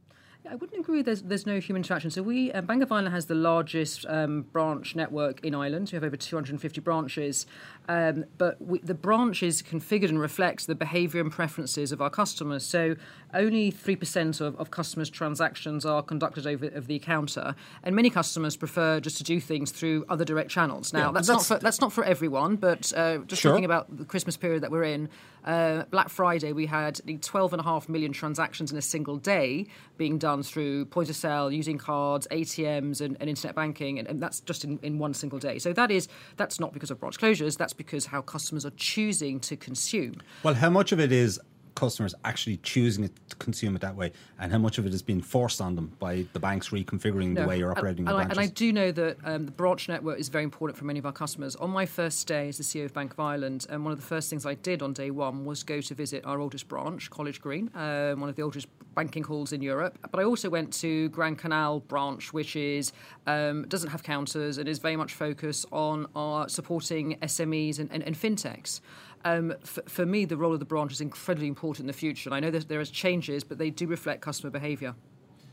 [0.50, 1.02] I wouldn't agree.
[1.02, 2.10] There's there's no human interaction.
[2.10, 5.90] So we uh, Bank of Ireland has the largest um, branch network in Ireland.
[5.92, 7.46] We have over 250 branches,
[7.88, 12.10] um, but we, the branch is configured and reflects the behaviour and preferences of our
[12.10, 12.66] customers.
[12.66, 12.96] So
[13.34, 18.10] only three percent of, of customers' transactions are conducted over of the counter, and many
[18.10, 20.92] customers prefer just to do things through other direct channels.
[20.92, 23.52] Now yeah, that's, that's, not for, that's not for everyone, but uh, just sure.
[23.52, 25.08] talking about the Christmas period that we're in,
[25.46, 29.68] uh, Black Friday we had 12 and a half million transactions in a single day
[29.98, 34.08] being done done through point of sale, using cards, ATMs, and, and internet banking, and,
[34.08, 35.60] and, that's just in, in one single day.
[35.60, 37.58] So that is that's not because of branch closures.
[37.58, 40.22] That's because how customers are choosing to consume.
[40.44, 41.40] Well, how much of it is
[41.82, 45.02] customers actually choosing it to consume it that way, and how much of it is
[45.02, 48.14] being forced on them by the banks reconfiguring no, the way you're operating and, the
[48.14, 48.38] branches?
[48.38, 51.08] And I do know that um, the branch network is very important for many of
[51.08, 51.56] our customers.
[51.56, 54.06] On my first day as the CEO of Bank of Ireland, um, one of the
[54.06, 57.42] first things I did on day one was go to visit our oldest branch, College
[57.42, 59.98] Green, um, one of the oldest banking halls in Europe.
[60.12, 62.94] But I also went to Grand Canal branch, which is
[63.26, 68.04] um, doesn't have counters and is very much focused on our supporting SMEs and, and,
[68.04, 68.82] and fintechs
[69.26, 72.30] um, for, for, me, the role of the branch is incredibly important in the future.
[72.30, 74.96] And I know that there is changes, but they do reflect customer behaviour.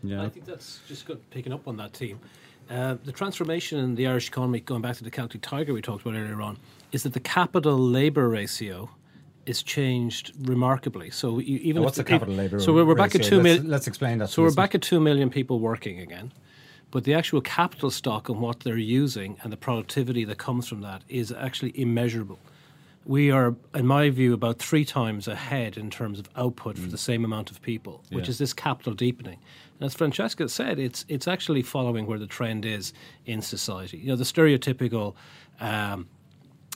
[0.02, 2.20] Yeah, I think that's just good picking up on that team.
[2.70, 6.02] Uh, the transformation in the Irish economy, going back to the Celtic Tiger we talked
[6.02, 6.58] about earlier on,
[6.92, 8.90] is that the capital labour ratio
[9.46, 11.10] is changed remarkably.
[11.10, 12.60] So you, even what's the, the capital labour?
[12.60, 13.62] So we're, we're back at two million.
[13.62, 14.28] Let's, let's, explain that.
[14.28, 16.32] So we're back at two million people working again,
[16.90, 20.82] but the actual capital stock and what they're using and the productivity that comes from
[20.82, 22.38] that is actually immeasurable
[23.08, 26.84] we are, in my view, about three times ahead in terms of output mm.
[26.84, 29.38] for the same amount of people, which is this capital deepening.
[29.80, 32.92] And as Francesca said, it's it's actually following where the trend is
[33.24, 33.96] in society.
[33.98, 35.14] You know, the stereotypical.
[35.58, 36.08] Um,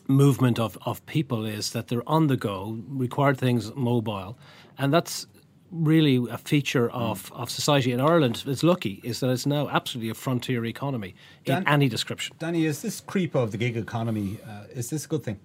[0.09, 4.37] movement of, of people is that they're on the go, required things mobile,
[4.77, 5.29] and that's
[5.71, 6.95] really a feature mm.
[6.95, 7.41] of, mm.
[7.41, 11.15] of society in Ireland It's lucky is that it's now absolutely a frontier economy
[11.45, 12.35] Dan, in any description.
[12.41, 15.39] Danny, is this creep of the gig economy, uh, is this a good thing?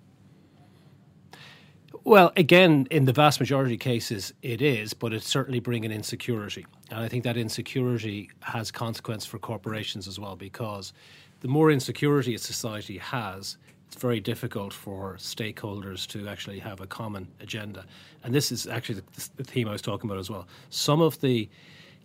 [2.07, 6.65] Well, again, in the vast majority of cases, it is, but it's certainly bringing insecurity.
[6.89, 10.93] And I think that insecurity has consequence for corporations as well, because
[11.41, 16.87] the more insecurity a society has, it's very difficult for stakeholders to actually have a
[16.87, 17.83] common agenda.
[18.23, 20.47] And this is actually the, the theme I was talking about as well.
[20.69, 21.49] Some of the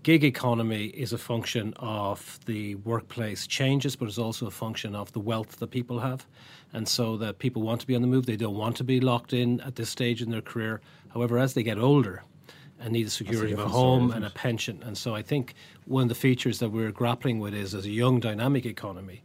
[0.02, 5.12] gig economy is a function of the workplace changes, but it's also a function of
[5.12, 6.26] the wealth that people have.
[6.72, 8.26] And so that people want to be on the move.
[8.26, 10.80] They don't want to be locked in at this stage in their career.
[11.12, 12.22] However, as they get older
[12.80, 14.82] and need the security of a home story, and a pension.
[14.82, 15.54] And so I think
[15.84, 19.22] one of the features that we're grappling with is as a young, dynamic economy,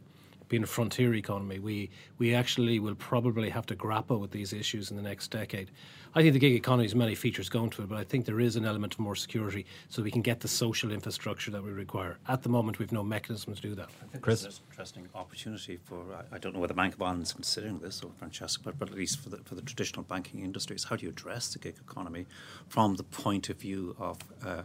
[0.48, 4.90] being a frontier economy, we, we actually will probably have to grapple with these issues
[4.90, 5.70] in the next decade.
[6.14, 8.40] I think the gig economy has many features going to it, but I think there
[8.40, 11.70] is an element of more security so we can get the social infrastructure that we
[11.70, 12.18] require.
[12.28, 13.88] At the moment, we've no mechanism to do that.
[14.02, 14.42] I think Chris?
[14.42, 18.02] there's an interesting opportunity for, I don't know whether Bank of Ireland is considering this
[18.02, 21.04] or Francesca, but, but at least for the, for the traditional banking industries, how do
[21.04, 22.26] you address the gig economy
[22.68, 24.62] from the point of view of uh,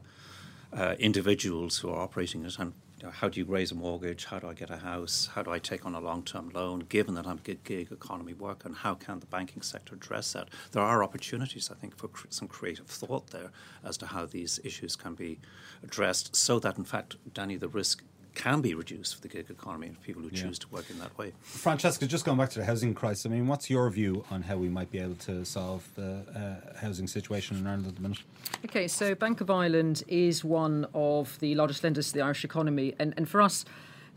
[0.76, 2.74] uh, individuals who are operating it and know,
[3.12, 4.26] how do you raise a mortgage?
[4.26, 5.30] How do I get a house?
[5.34, 8.34] How do I take on a long term loan, given that I'm a gig economy
[8.34, 8.68] worker?
[8.68, 10.50] And how can the banking sector address that?
[10.72, 13.52] There are opportunities, I think, for cr- some creative thought there
[13.84, 15.40] as to how these issues can be
[15.84, 18.04] addressed so that, in fact, Danny, the risk
[18.36, 20.44] can be reduced for the gig economy and people who yeah.
[20.44, 21.34] choose to work in that way.
[21.42, 24.58] Francesca, just going back to the housing crisis, I mean, what's your view on how
[24.58, 28.20] we might be able to solve the uh, housing situation in Ireland at the minute?
[28.66, 32.96] Okay, so Bank of Ireland is one of the largest lenders to the Irish economy,
[33.00, 33.66] and, and for us,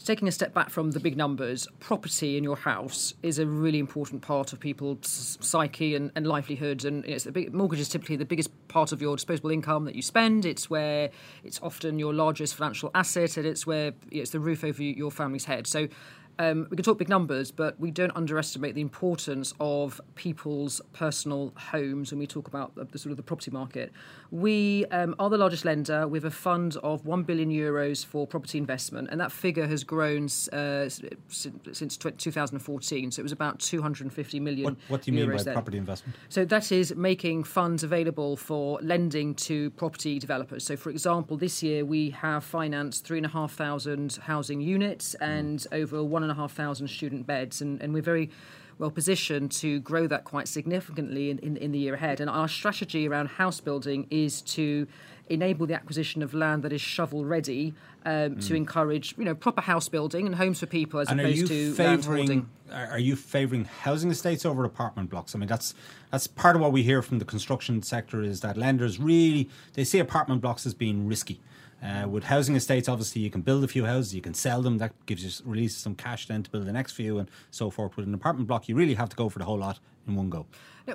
[0.05, 3.79] taking a step back from the big numbers, property in your house is a really
[3.79, 6.85] important part of people's psyche and, and livelihood.
[6.85, 9.95] And it's the big, mortgage is typically the biggest part of your disposable income that
[9.95, 10.45] you spend.
[10.45, 11.11] It's where
[11.45, 15.47] it's often your largest financial asset, and it's where it's the roof over your family's
[15.47, 15.67] head.
[15.67, 15.89] So
[16.39, 21.53] um, we can talk big numbers, but we don't underestimate the importance of people's personal
[21.57, 23.93] homes when we talk about the, the sort of the property market.
[24.31, 28.59] We um, are the largest lender with a fund of 1 billion euros for property
[28.59, 33.11] investment, and that figure has grown uh, since, since 2014.
[33.11, 34.65] So it was about 250 million.
[34.65, 35.55] What, what do you mean by then.
[35.55, 36.17] property investment?
[36.29, 40.65] So that is making funds available for lending to property developers.
[40.65, 45.15] So, for example, this year we have financed three and a half thousand housing units
[45.15, 45.83] and mm.
[45.83, 48.31] over one and a half thousand student beds, and, and we're very
[48.79, 52.21] well positioned to grow that quite significantly in, in, in, the year ahead.
[52.21, 54.87] And our strategy around house building is to
[55.29, 57.75] enable the acquisition of land that is shovel ready
[58.05, 58.47] um, mm.
[58.47, 61.75] to encourage you know proper house building and homes for people as and opposed to
[61.75, 62.49] land hoarding.
[62.71, 65.35] Are you favouring housing estates over apartment blocks?
[65.35, 65.75] I mean that's
[66.11, 69.85] that's part of what we hear from the construction sector is that lenders really they
[69.85, 71.41] see apartment blocks as being risky.
[71.87, 74.79] Uh, with housing estates, obviously, you can build a few houses, you can sell them.
[74.79, 77.97] That gives you release some cash then to build the next few, and so forth.
[77.97, 79.79] With an apartment block, you really have to go for the whole lot
[80.09, 80.47] in one go.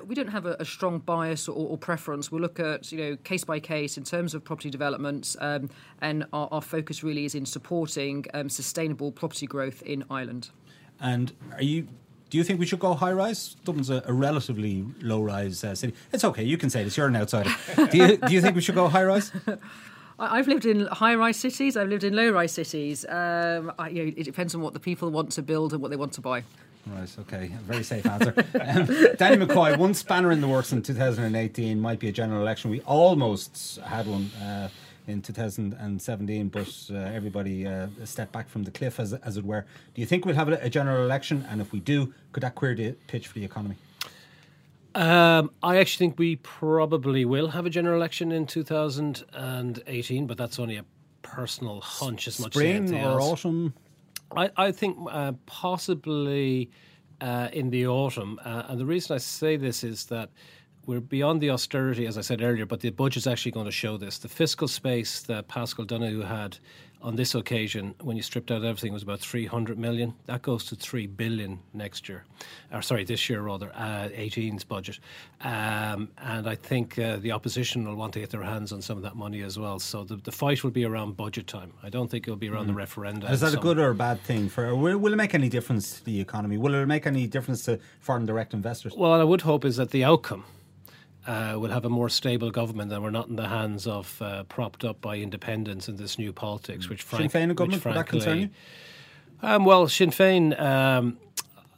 [0.06, 2.30] we don't have a, a strong bias or, or, preference.
[2.30, 5.70] We look at you know case by case in terms of property developments, um,
[6.02, 10.50] and our, our, focus really is in supporting um, sustainable property growth in Ireland.
[11.00, 11.88] And are you
[12.28, 13.56] do you think we should go high rise?
[13.64, 15.94] Dublin's a, a relatively low rise uh, city.
[16.12, 16.96] It's okay, you can say this.
[16.96, 17.54] You're an outsider.
[17.90, 19.32] do you do you think we should go high rise?
[20.30, 21.76] I've lived in high-rise cities.
[21.76, 23.04] I've lived in low-rise cities.
[23.08, 25.90] Um, I, you know, it depends on what the people want to build and what
[25.90, 26.44] they want to buy.
[26.86, 27.50] Right, okay.
[27.62, 28.34] Very safe answer.
[28.60, 32.70] um, Danny McCoy, one spanner in the works in 2018 might be a general election.
[32.70, 34.68] We almost had one uh,
[35.06, 39.64] in 2017, but uh, everybody uh, stepped back from the cliff, as, as it were.
[39.94, 41.46] Do you think we'll have a, a general election?
[41.50, 43.76] And if we do, could that queer the pitch for the economy?
[44.94, 50.58] Um, I actually think we probably will have a general election in 2018, but that's
[50.58, 50.84] only a
[51.22, 53.74] personal hunch as much Spring as Spring or autumn?
[54.36, 56.70] I, I think uh, possibly
[57.20, 58.38] uh, in the autumn.
[58.44, 60.30] Uh, and the reason I say this is that
[60.86, 63.96] we're beyond the austerity, as I said earlier, but the budget's actually going to show
[63.96, 64.18] this.
[64.18, 66.58] The fiscal space that Paschal Donohoe had
[67.02, 70.14] on this occasion, when you stripped out everything, was about 300 million.
[70.26, 72.24] That goes to 3 billion next year,
[72.72, 75.00] or sorry, this year rather, uh, 18's budget.
[75.40, 78.96] Um, and I think uh, the opposition will want to get their hands on some
[78.96, 79.78] of that money as well.
[79.78, 81.72] So the, the fight will be around budget time.
[81.82, 82.68] I don't think it'll be around mm.
[82.68, 83.30] the referendum.
[83.32, 84.74] Is that a good or a bad thing for?
[84.74, 86.56] Will, will, it make any difference to the economy?
[86.56, 88.94] Will it make any difference to foreign direct investors?
[88.96, 90.44] Well, I would hope is that the outcome
[91.26, 94.44] uh, will have a more stable government and we're not in the hands of uh,
[94.44, 98.08] propped up by independents in this new politics, which, frank, Sinn Féin government, frankly, that
[98.08, 98.50] concern you?
[99.42, 101.18] Um, well, Sinn Féin um,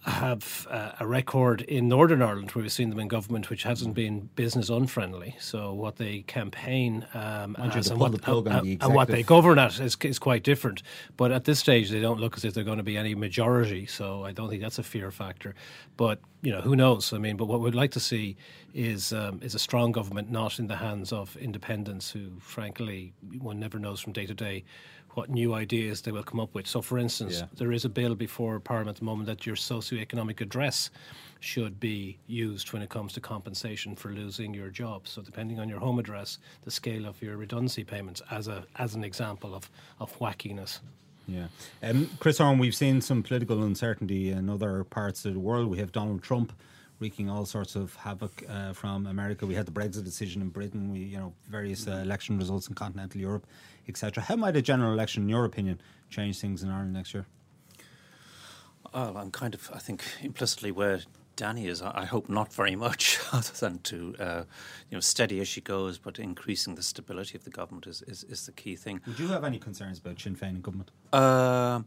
[0.07, 3.95] have uh, a record in Northern Ireland where we've seen them in government which hasn't
[3.95, 5.34] been business unfriendly.
[5.40, 9.97] So what they campaign um, as and what, uh, and what, they govern at is,
[10.03, 10.82] is, quite different.
[11.16, 13.86] But at this stage, they don't look as if they're going to be any majority.
[13.86, 15.55] So I don't think that's a fear factor.
[15.97, 17.12] But you know, who knows?
[17.12, 18.36] I mean, but what we'd like to see
[18.74, 23.59] is um, is a strong government, not in the hands of independents who, frankly, one
[23.59, 24.64] never knows from day to day
[25.12, 26.66] what new ideas they will come up with.
[26.66, 27.47] So, for instance, yeah.
[27.57, 30.90] there is a bill before Parliament at the moment that your socio-economic address
[31.40, 35.09] should be used when it comes to compensation for losing your job.
[35.09, 38.95] So, depending on your home address, the scale of your redundancy payments, as a as
[38.95, 40.80] an example of of wackiness.
[41.26, 41.46] Yeah,
[41.82, 45.68] um, Chris Horn, we've seen some political uncertainty in other parts of the world.
[45.68, 46.52] We have Donald Trump
[47.00, 49.46] wreaking all sorts of havoc uh, from America.
[49.46, 50.92] We had the Brexit decision in Britain.
[50.92, 53.46] We, you know, various uh, election results in continental Europe
[53.88, 54.22] etc.
[54.22, 57.26] How might a general election, in your opinion, change things in Ireland next year?
[58.92, 61.00] Well, I'm kind of, I think, implicitly where
[61.37, 61.82] Danny is.
[61.82, 64.45] I hope not very much, other than to, uh,
[64.91, 68.24] you know, steady as she goes, but increasing the stability of the government is, is,
[68.24, 69.01] is the key thing.
[69.07, 70.91] Would you have any concerns about Sinn Féin in government?
[71.12, 71.82] Uh,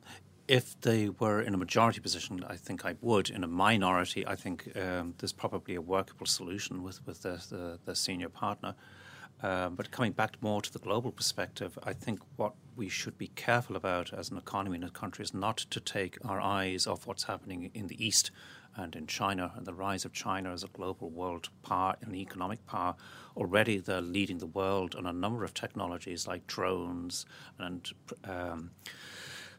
[0.48, 3.30] if they were in a majority position, I think I would.
[3.30, 7.80] In a minority, I think um, there's probably a workable solution with, with the, the,
[7.86, 8.76] the senior partner.
[9.44, 13.28] Um, but coming back more to the global perspective, I think what we should be
[13.28, 17.06] careful about as an economy in a country is not to take our eyes off
[17.06, 18.32] what's happening in the East
[18.78, 22.66] and in China and the rise of China as a global world power and economic
[22.66, 22.96] power.
[23.36, 27.26] Already they're leading the world on a number of technologies like drones
[27.60, 27.92] and
[28.24, 28.72] um,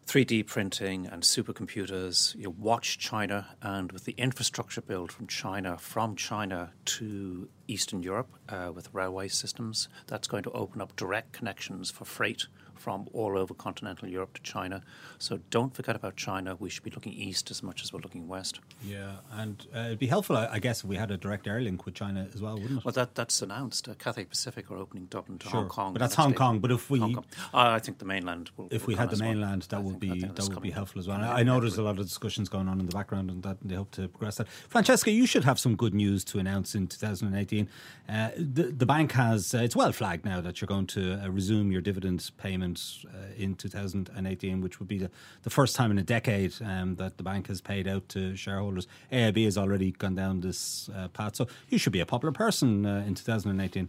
[0.08, 2.34] 3D printing and supercomputers.
[2.34, 8.30] You watch China, and with the infrastructure build from China, from China to Eastern Europe
[8.48, 12.46] uh, with railway systems, that's going to open up direct connections for freight
[12.78, 14.82] from all over continental Europe to China.
[15.18, 16.56] So don't forget about China.
[16.58, 18.60] We should be looking east as much as we're looking west.
[18.84, 21.84] Yeah, and uh, it'd be helpful, I guess, if we had a direct air link
[21.84, 22.84] with China as well, wouldn't it?
[22.84, 23.88] Well, that, that's announced.
[23.88, 25.60] Uh, Cathay Pacific are opening Dublin to sure.
[25.60, 25.92] Hong Kong.
[25.92, 26.60] But that's Hong Kong.
[26.60, 27.20] But if we, uh,
[27.52, 28.68] I think the mainland will.
[28.70, 29.82] If will we had the mainland, well.
[29.82, 31.20] that would be that, that would be helpful as well.
[31.20, 33.74] I know there's a lot of discussions going on in the background, and that they
[33.74, 34.48] hope to progress that.
[34.48, 37.68] Francesca, you should have some good news to announce in 2018.
[38.08, 41.28] Uh, the, the bank has uh, it's well flagged now that you're going to uh,
[41.28, 42.30] resume your dividend
[42.68, 45.10] payments uh, in 2018, which would be the,
[45.42, 48.86] the first time in a decade um, that the bank has paid out to shareholders.
[49.12, 52.84] AIB has already gone down this uh, path, so you should be a popular person
[52.84, 53.88] uh, in 2018.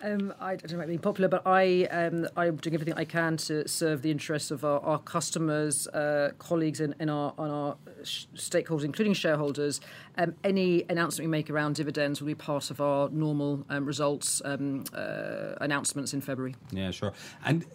[0.00, 3.36] Um, I, don't know about being popular, but I um, I'm doing everything I can
[3.38, 7.76] to serve the interests of our, our customers, uh, colleagues, in, in our on our
[8.04, 9.80] stakeholders, including shareholders.
[10.16, 14.40] Um, any announcement we make around dividends will be part of our normal um, results
[14.44, 16.54] um, uh, announcements in February.
[16.70, 17.12] Yeah, sure.
[17.44, 17.66] And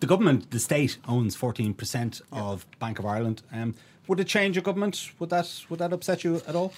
[0.00, 3.42] the government, the state, owns fourteen percent of Bank of Ireland.
[3.52, 3.74] Um,
[4.08, 5.12] would it change a government?
[5.18, 6.72] Would that would that upset you at all?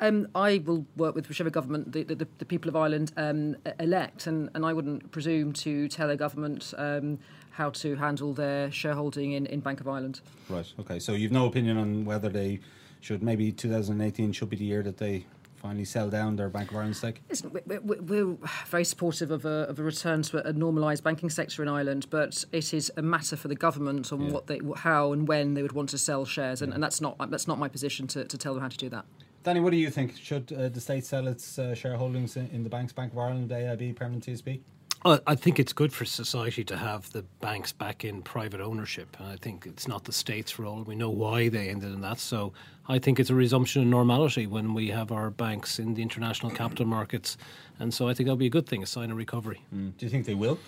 [0.00, 4.26] Um, I will work with whichever government the, the, the people of Ireland um, elect,
[4.26, 7.18] and, and I wouldn't presume to tell a government um,
[7.52, 10.20] how to handle their shareholding in, in Bank of Ireland.
[10.50, 10.70] Right.
[10.80, 10.98] Okay.
[10.98, 12.60] So you've no opinion on whether they
[13.00, 15.24] should maybe 2018 should be the year that they
[15.56, 17.22] finally sell down their Bank of Ireland stake?
[17.28, 18.36] Listen, we're,
[18.66, 22.44] very supportive of a, of a return to a normalised banking sector in Ireland, but
[22.52, 24.32] it is a matter for the government on yeah.
[24.32, 26.74] what they, how and when they would want to sell shares, and, yeah.
[26.74, 29.04] and that's not that's not my position to, to tell them how to do that.
[29.42, 30.16] Danny, what do you think?
[30.16, 33.50] Should uh, the state sell its uh, shareholdings in, in, the banks, Bank of Ireland,
[33.50, 34.60] AIB, Permanent TSB?
[35.04, 39.16] I think it's good for society to have the banks back in private ownership.
[39.20, 40.82] I think it's not the state's role.
[40.82, 42.18] We know why they ended in that.
[42.18, 42.54] So
[42.88, 46.52] I think it's a resumption of normality when we have our banks in the international
[46.52, 47.36] capital markets.
[47.78, 49.60] And so I think that'll be a good thing, a sign of recovery.
[49.74, 49.96] Mm.
[49.98, 50.58] Do you think they will?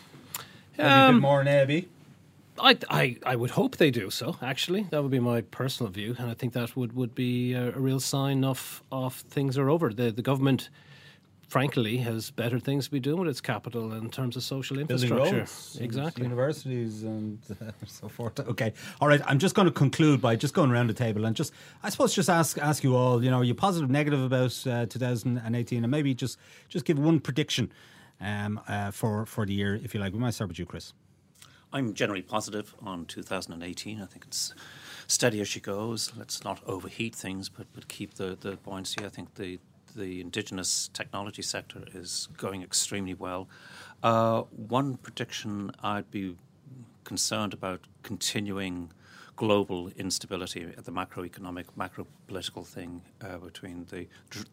[0.78, 1.88] Um, a bit more in?
[2.60, 4.36] I, I, I would hope they do so.
[4.42, 7.68] Actually, that would be my personal view, and I think that would, would be a,
[7.68, 9.92] a real sign of of things are over.
[9.92, 10.70] The the government,
[11.48, 15.46] frankly, has better things to be doing with its capital in terms of social infrastructure.
[15.80, 18.38] exactly, universities and uh, so forth.
[18.38, 19.20] Okay, all right.
[19.26, 22.14] I'm just going to conclude by just going around the table and just, I suppose,
[22.14, 23.24] just ask ask you all.
[23.24, 26.38] You know, are you positive, negative about uh, 2018, and maybe just
[26.68, 27.72] just give one prediction
[28.20, 30.12] um, uh, for for the year, if you like.
[30.12, 30.92] We might start with you, Chris.
[31.72, 34.00] I'm generally positive on 2018.
[34.00, 34.54] I think it's
[35.06, 36.12] steady as she goes.
[36.16, 39.04] Let's not overheat things, but, but keep the, the buoyancy.
[39.04, 39.58] I think the
[39.96, 43.48] the indigenous technology sector is going extremely well.
[44.02, 46.36] Uh, one prediction I'd be
[47.04, 48.92] concerned about continuing
[49.38, 54.04] global instability, the macroeconomic, macro political thing uh, between the,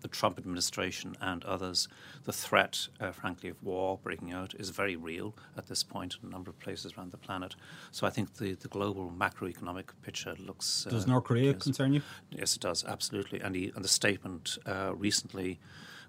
[0.01, 1.87] the Trump administration and others.
[2.25, 6.29] The threat, uh, frankly, of war breaking out is very real at this point in
[6.29, 7.55] a number of places around the planet.
[7.89, 10.85] So I think the, the global macroeconomic picture looks.
[10.85, 12.03] Uh, does North Korea yes, concern you?
[12.29, 13.41] Yes, it does, absolutely.
[13.41, 15.59] And, the, and the statement uh, recently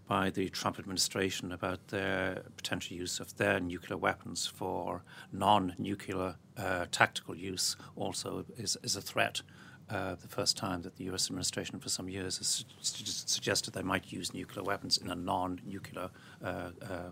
[0.07, 5.03] by the Trump administration about their potential use of their nuclear weapons for
[5.33, 9.43] non nuclear uh, tactical use also is, is a threat.
[9.89, 13.83] Uh, the first time that the US administration for some years has su- suggested they
[13.83, 16.11] might use nuclear weapons in a non nuclear
[16.43, 17.11] uh, uh,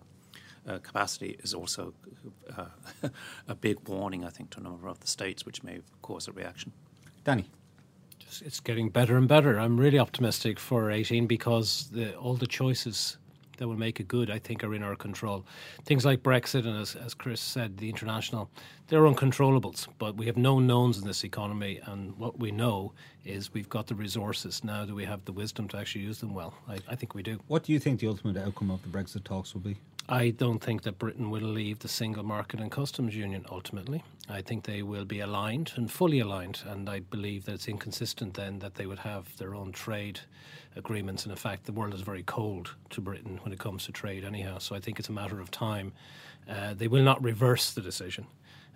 [0.66, 1.92] uh, capacity is also
[2.56, 2.66] uh,
[3.48, 6.32] a big warning, I think, to a number of the states, which may cause a
[6.32, 6.72] reaction.
[7.22, 7.50] Danny
[8.42, 9.58] it's getting better and better.
[9.58, 13.18] I'm really optimistic for 18 because the, all the choices
[13.58, 15.46] that will make it good, I think, are in our control.
[15.84, 18.50] Things like Brexit and, as, as Chris said, the international,
[18.88, 19.86] they're uncontrollables.
[19.98, 22.92] But we have no knowns in this economy, and what we know
[23.24, 24.64] is we've got the resources.
[24.64, 26.54] Now, do we have the wisdom to actually use them well?
[26.68, 27.40] I, I think we do.
[27.46, 29.76] What do you think the ultimate outcome of the Brexit talks will be?
[30.08, 34.04] I don't think that Britain will leave the single market and customs union ultimately.
[34.28, 38.34] I think they will be aligned and fully aligned, and I believe that it's inconsistent
[38.34, 40.20] then that they would have their own trade
[40.76, 41.22] agreements.
[41.24, 44.24] And in fact, the world is very cold to Britain when it comes to trade,
[44.24, 44.58] anyhow.
[44.58, 45.92] So I think it's a matter of time.
[46.46, 48.26] Uh, they will not reverse the decision.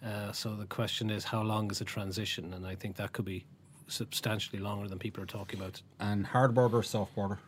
[0.05, 2.55] Uh, so the question is, how long is the transition?
[2.55, 3.45] And I think that could be
[3.87, 5.83] substantially longer than people are talking about.
[6.01, 7.39] And hard border, soft border?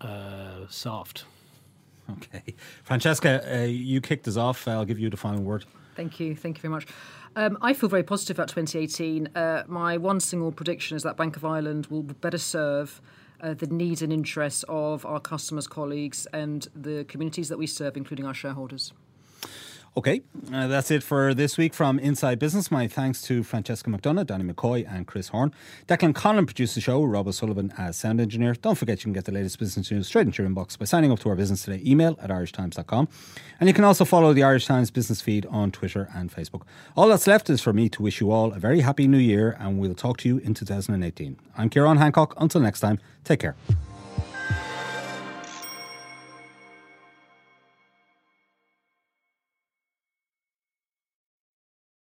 [0.00, 1.24] Uh, soft.
[2.12, 2.54] Okay.
[2.82, 4.66] Francesca, uh, you kicked us off.
[4.66, 5.64] I'll give you the final word.
[5.96, 6.34] Thank you.
[6.34, 6.86] Thank you very much.
[7.36, 9.28] Um, I feel very positive about 2018.
[9.34, 13.00] Uh, my one single prediction is that Bank of Ireland will better serve
[13.40, 17.96] uh, the needs and interests of our customers, colleagues, and the communities that we serve,
[17.96, 18.92] including our shareholders.
[19.96, 20.22] Okay,
[20.52, 22.70] uh, that's it for this week from Inside Business.
[22.70, 25.52] My thanks to Francesca McDonagh, Danny McCoy, and Chris Horn.
[25.88, 28.54] Declan Conlon produced the show, Rob O'Sullivan as sound engineer.
[28.54, 31.10] Don't forget you can get the latest business news straight into your inbox by signing
[31.10, 33.08] up to our Business Today email at irishtimes.com.
[33.58, 36.62] And you can also follow the Irish Times business feed on Twitter and Facebook.
[36.96, 39.56] All that's left is for me to wish you all a very happy new year,
[39.58, 41.36] and we'll talk to you in 2018.
[41.58, 42.34] I'm Ciarán Hancock.
[42.36, 43.56] Until next time, take care.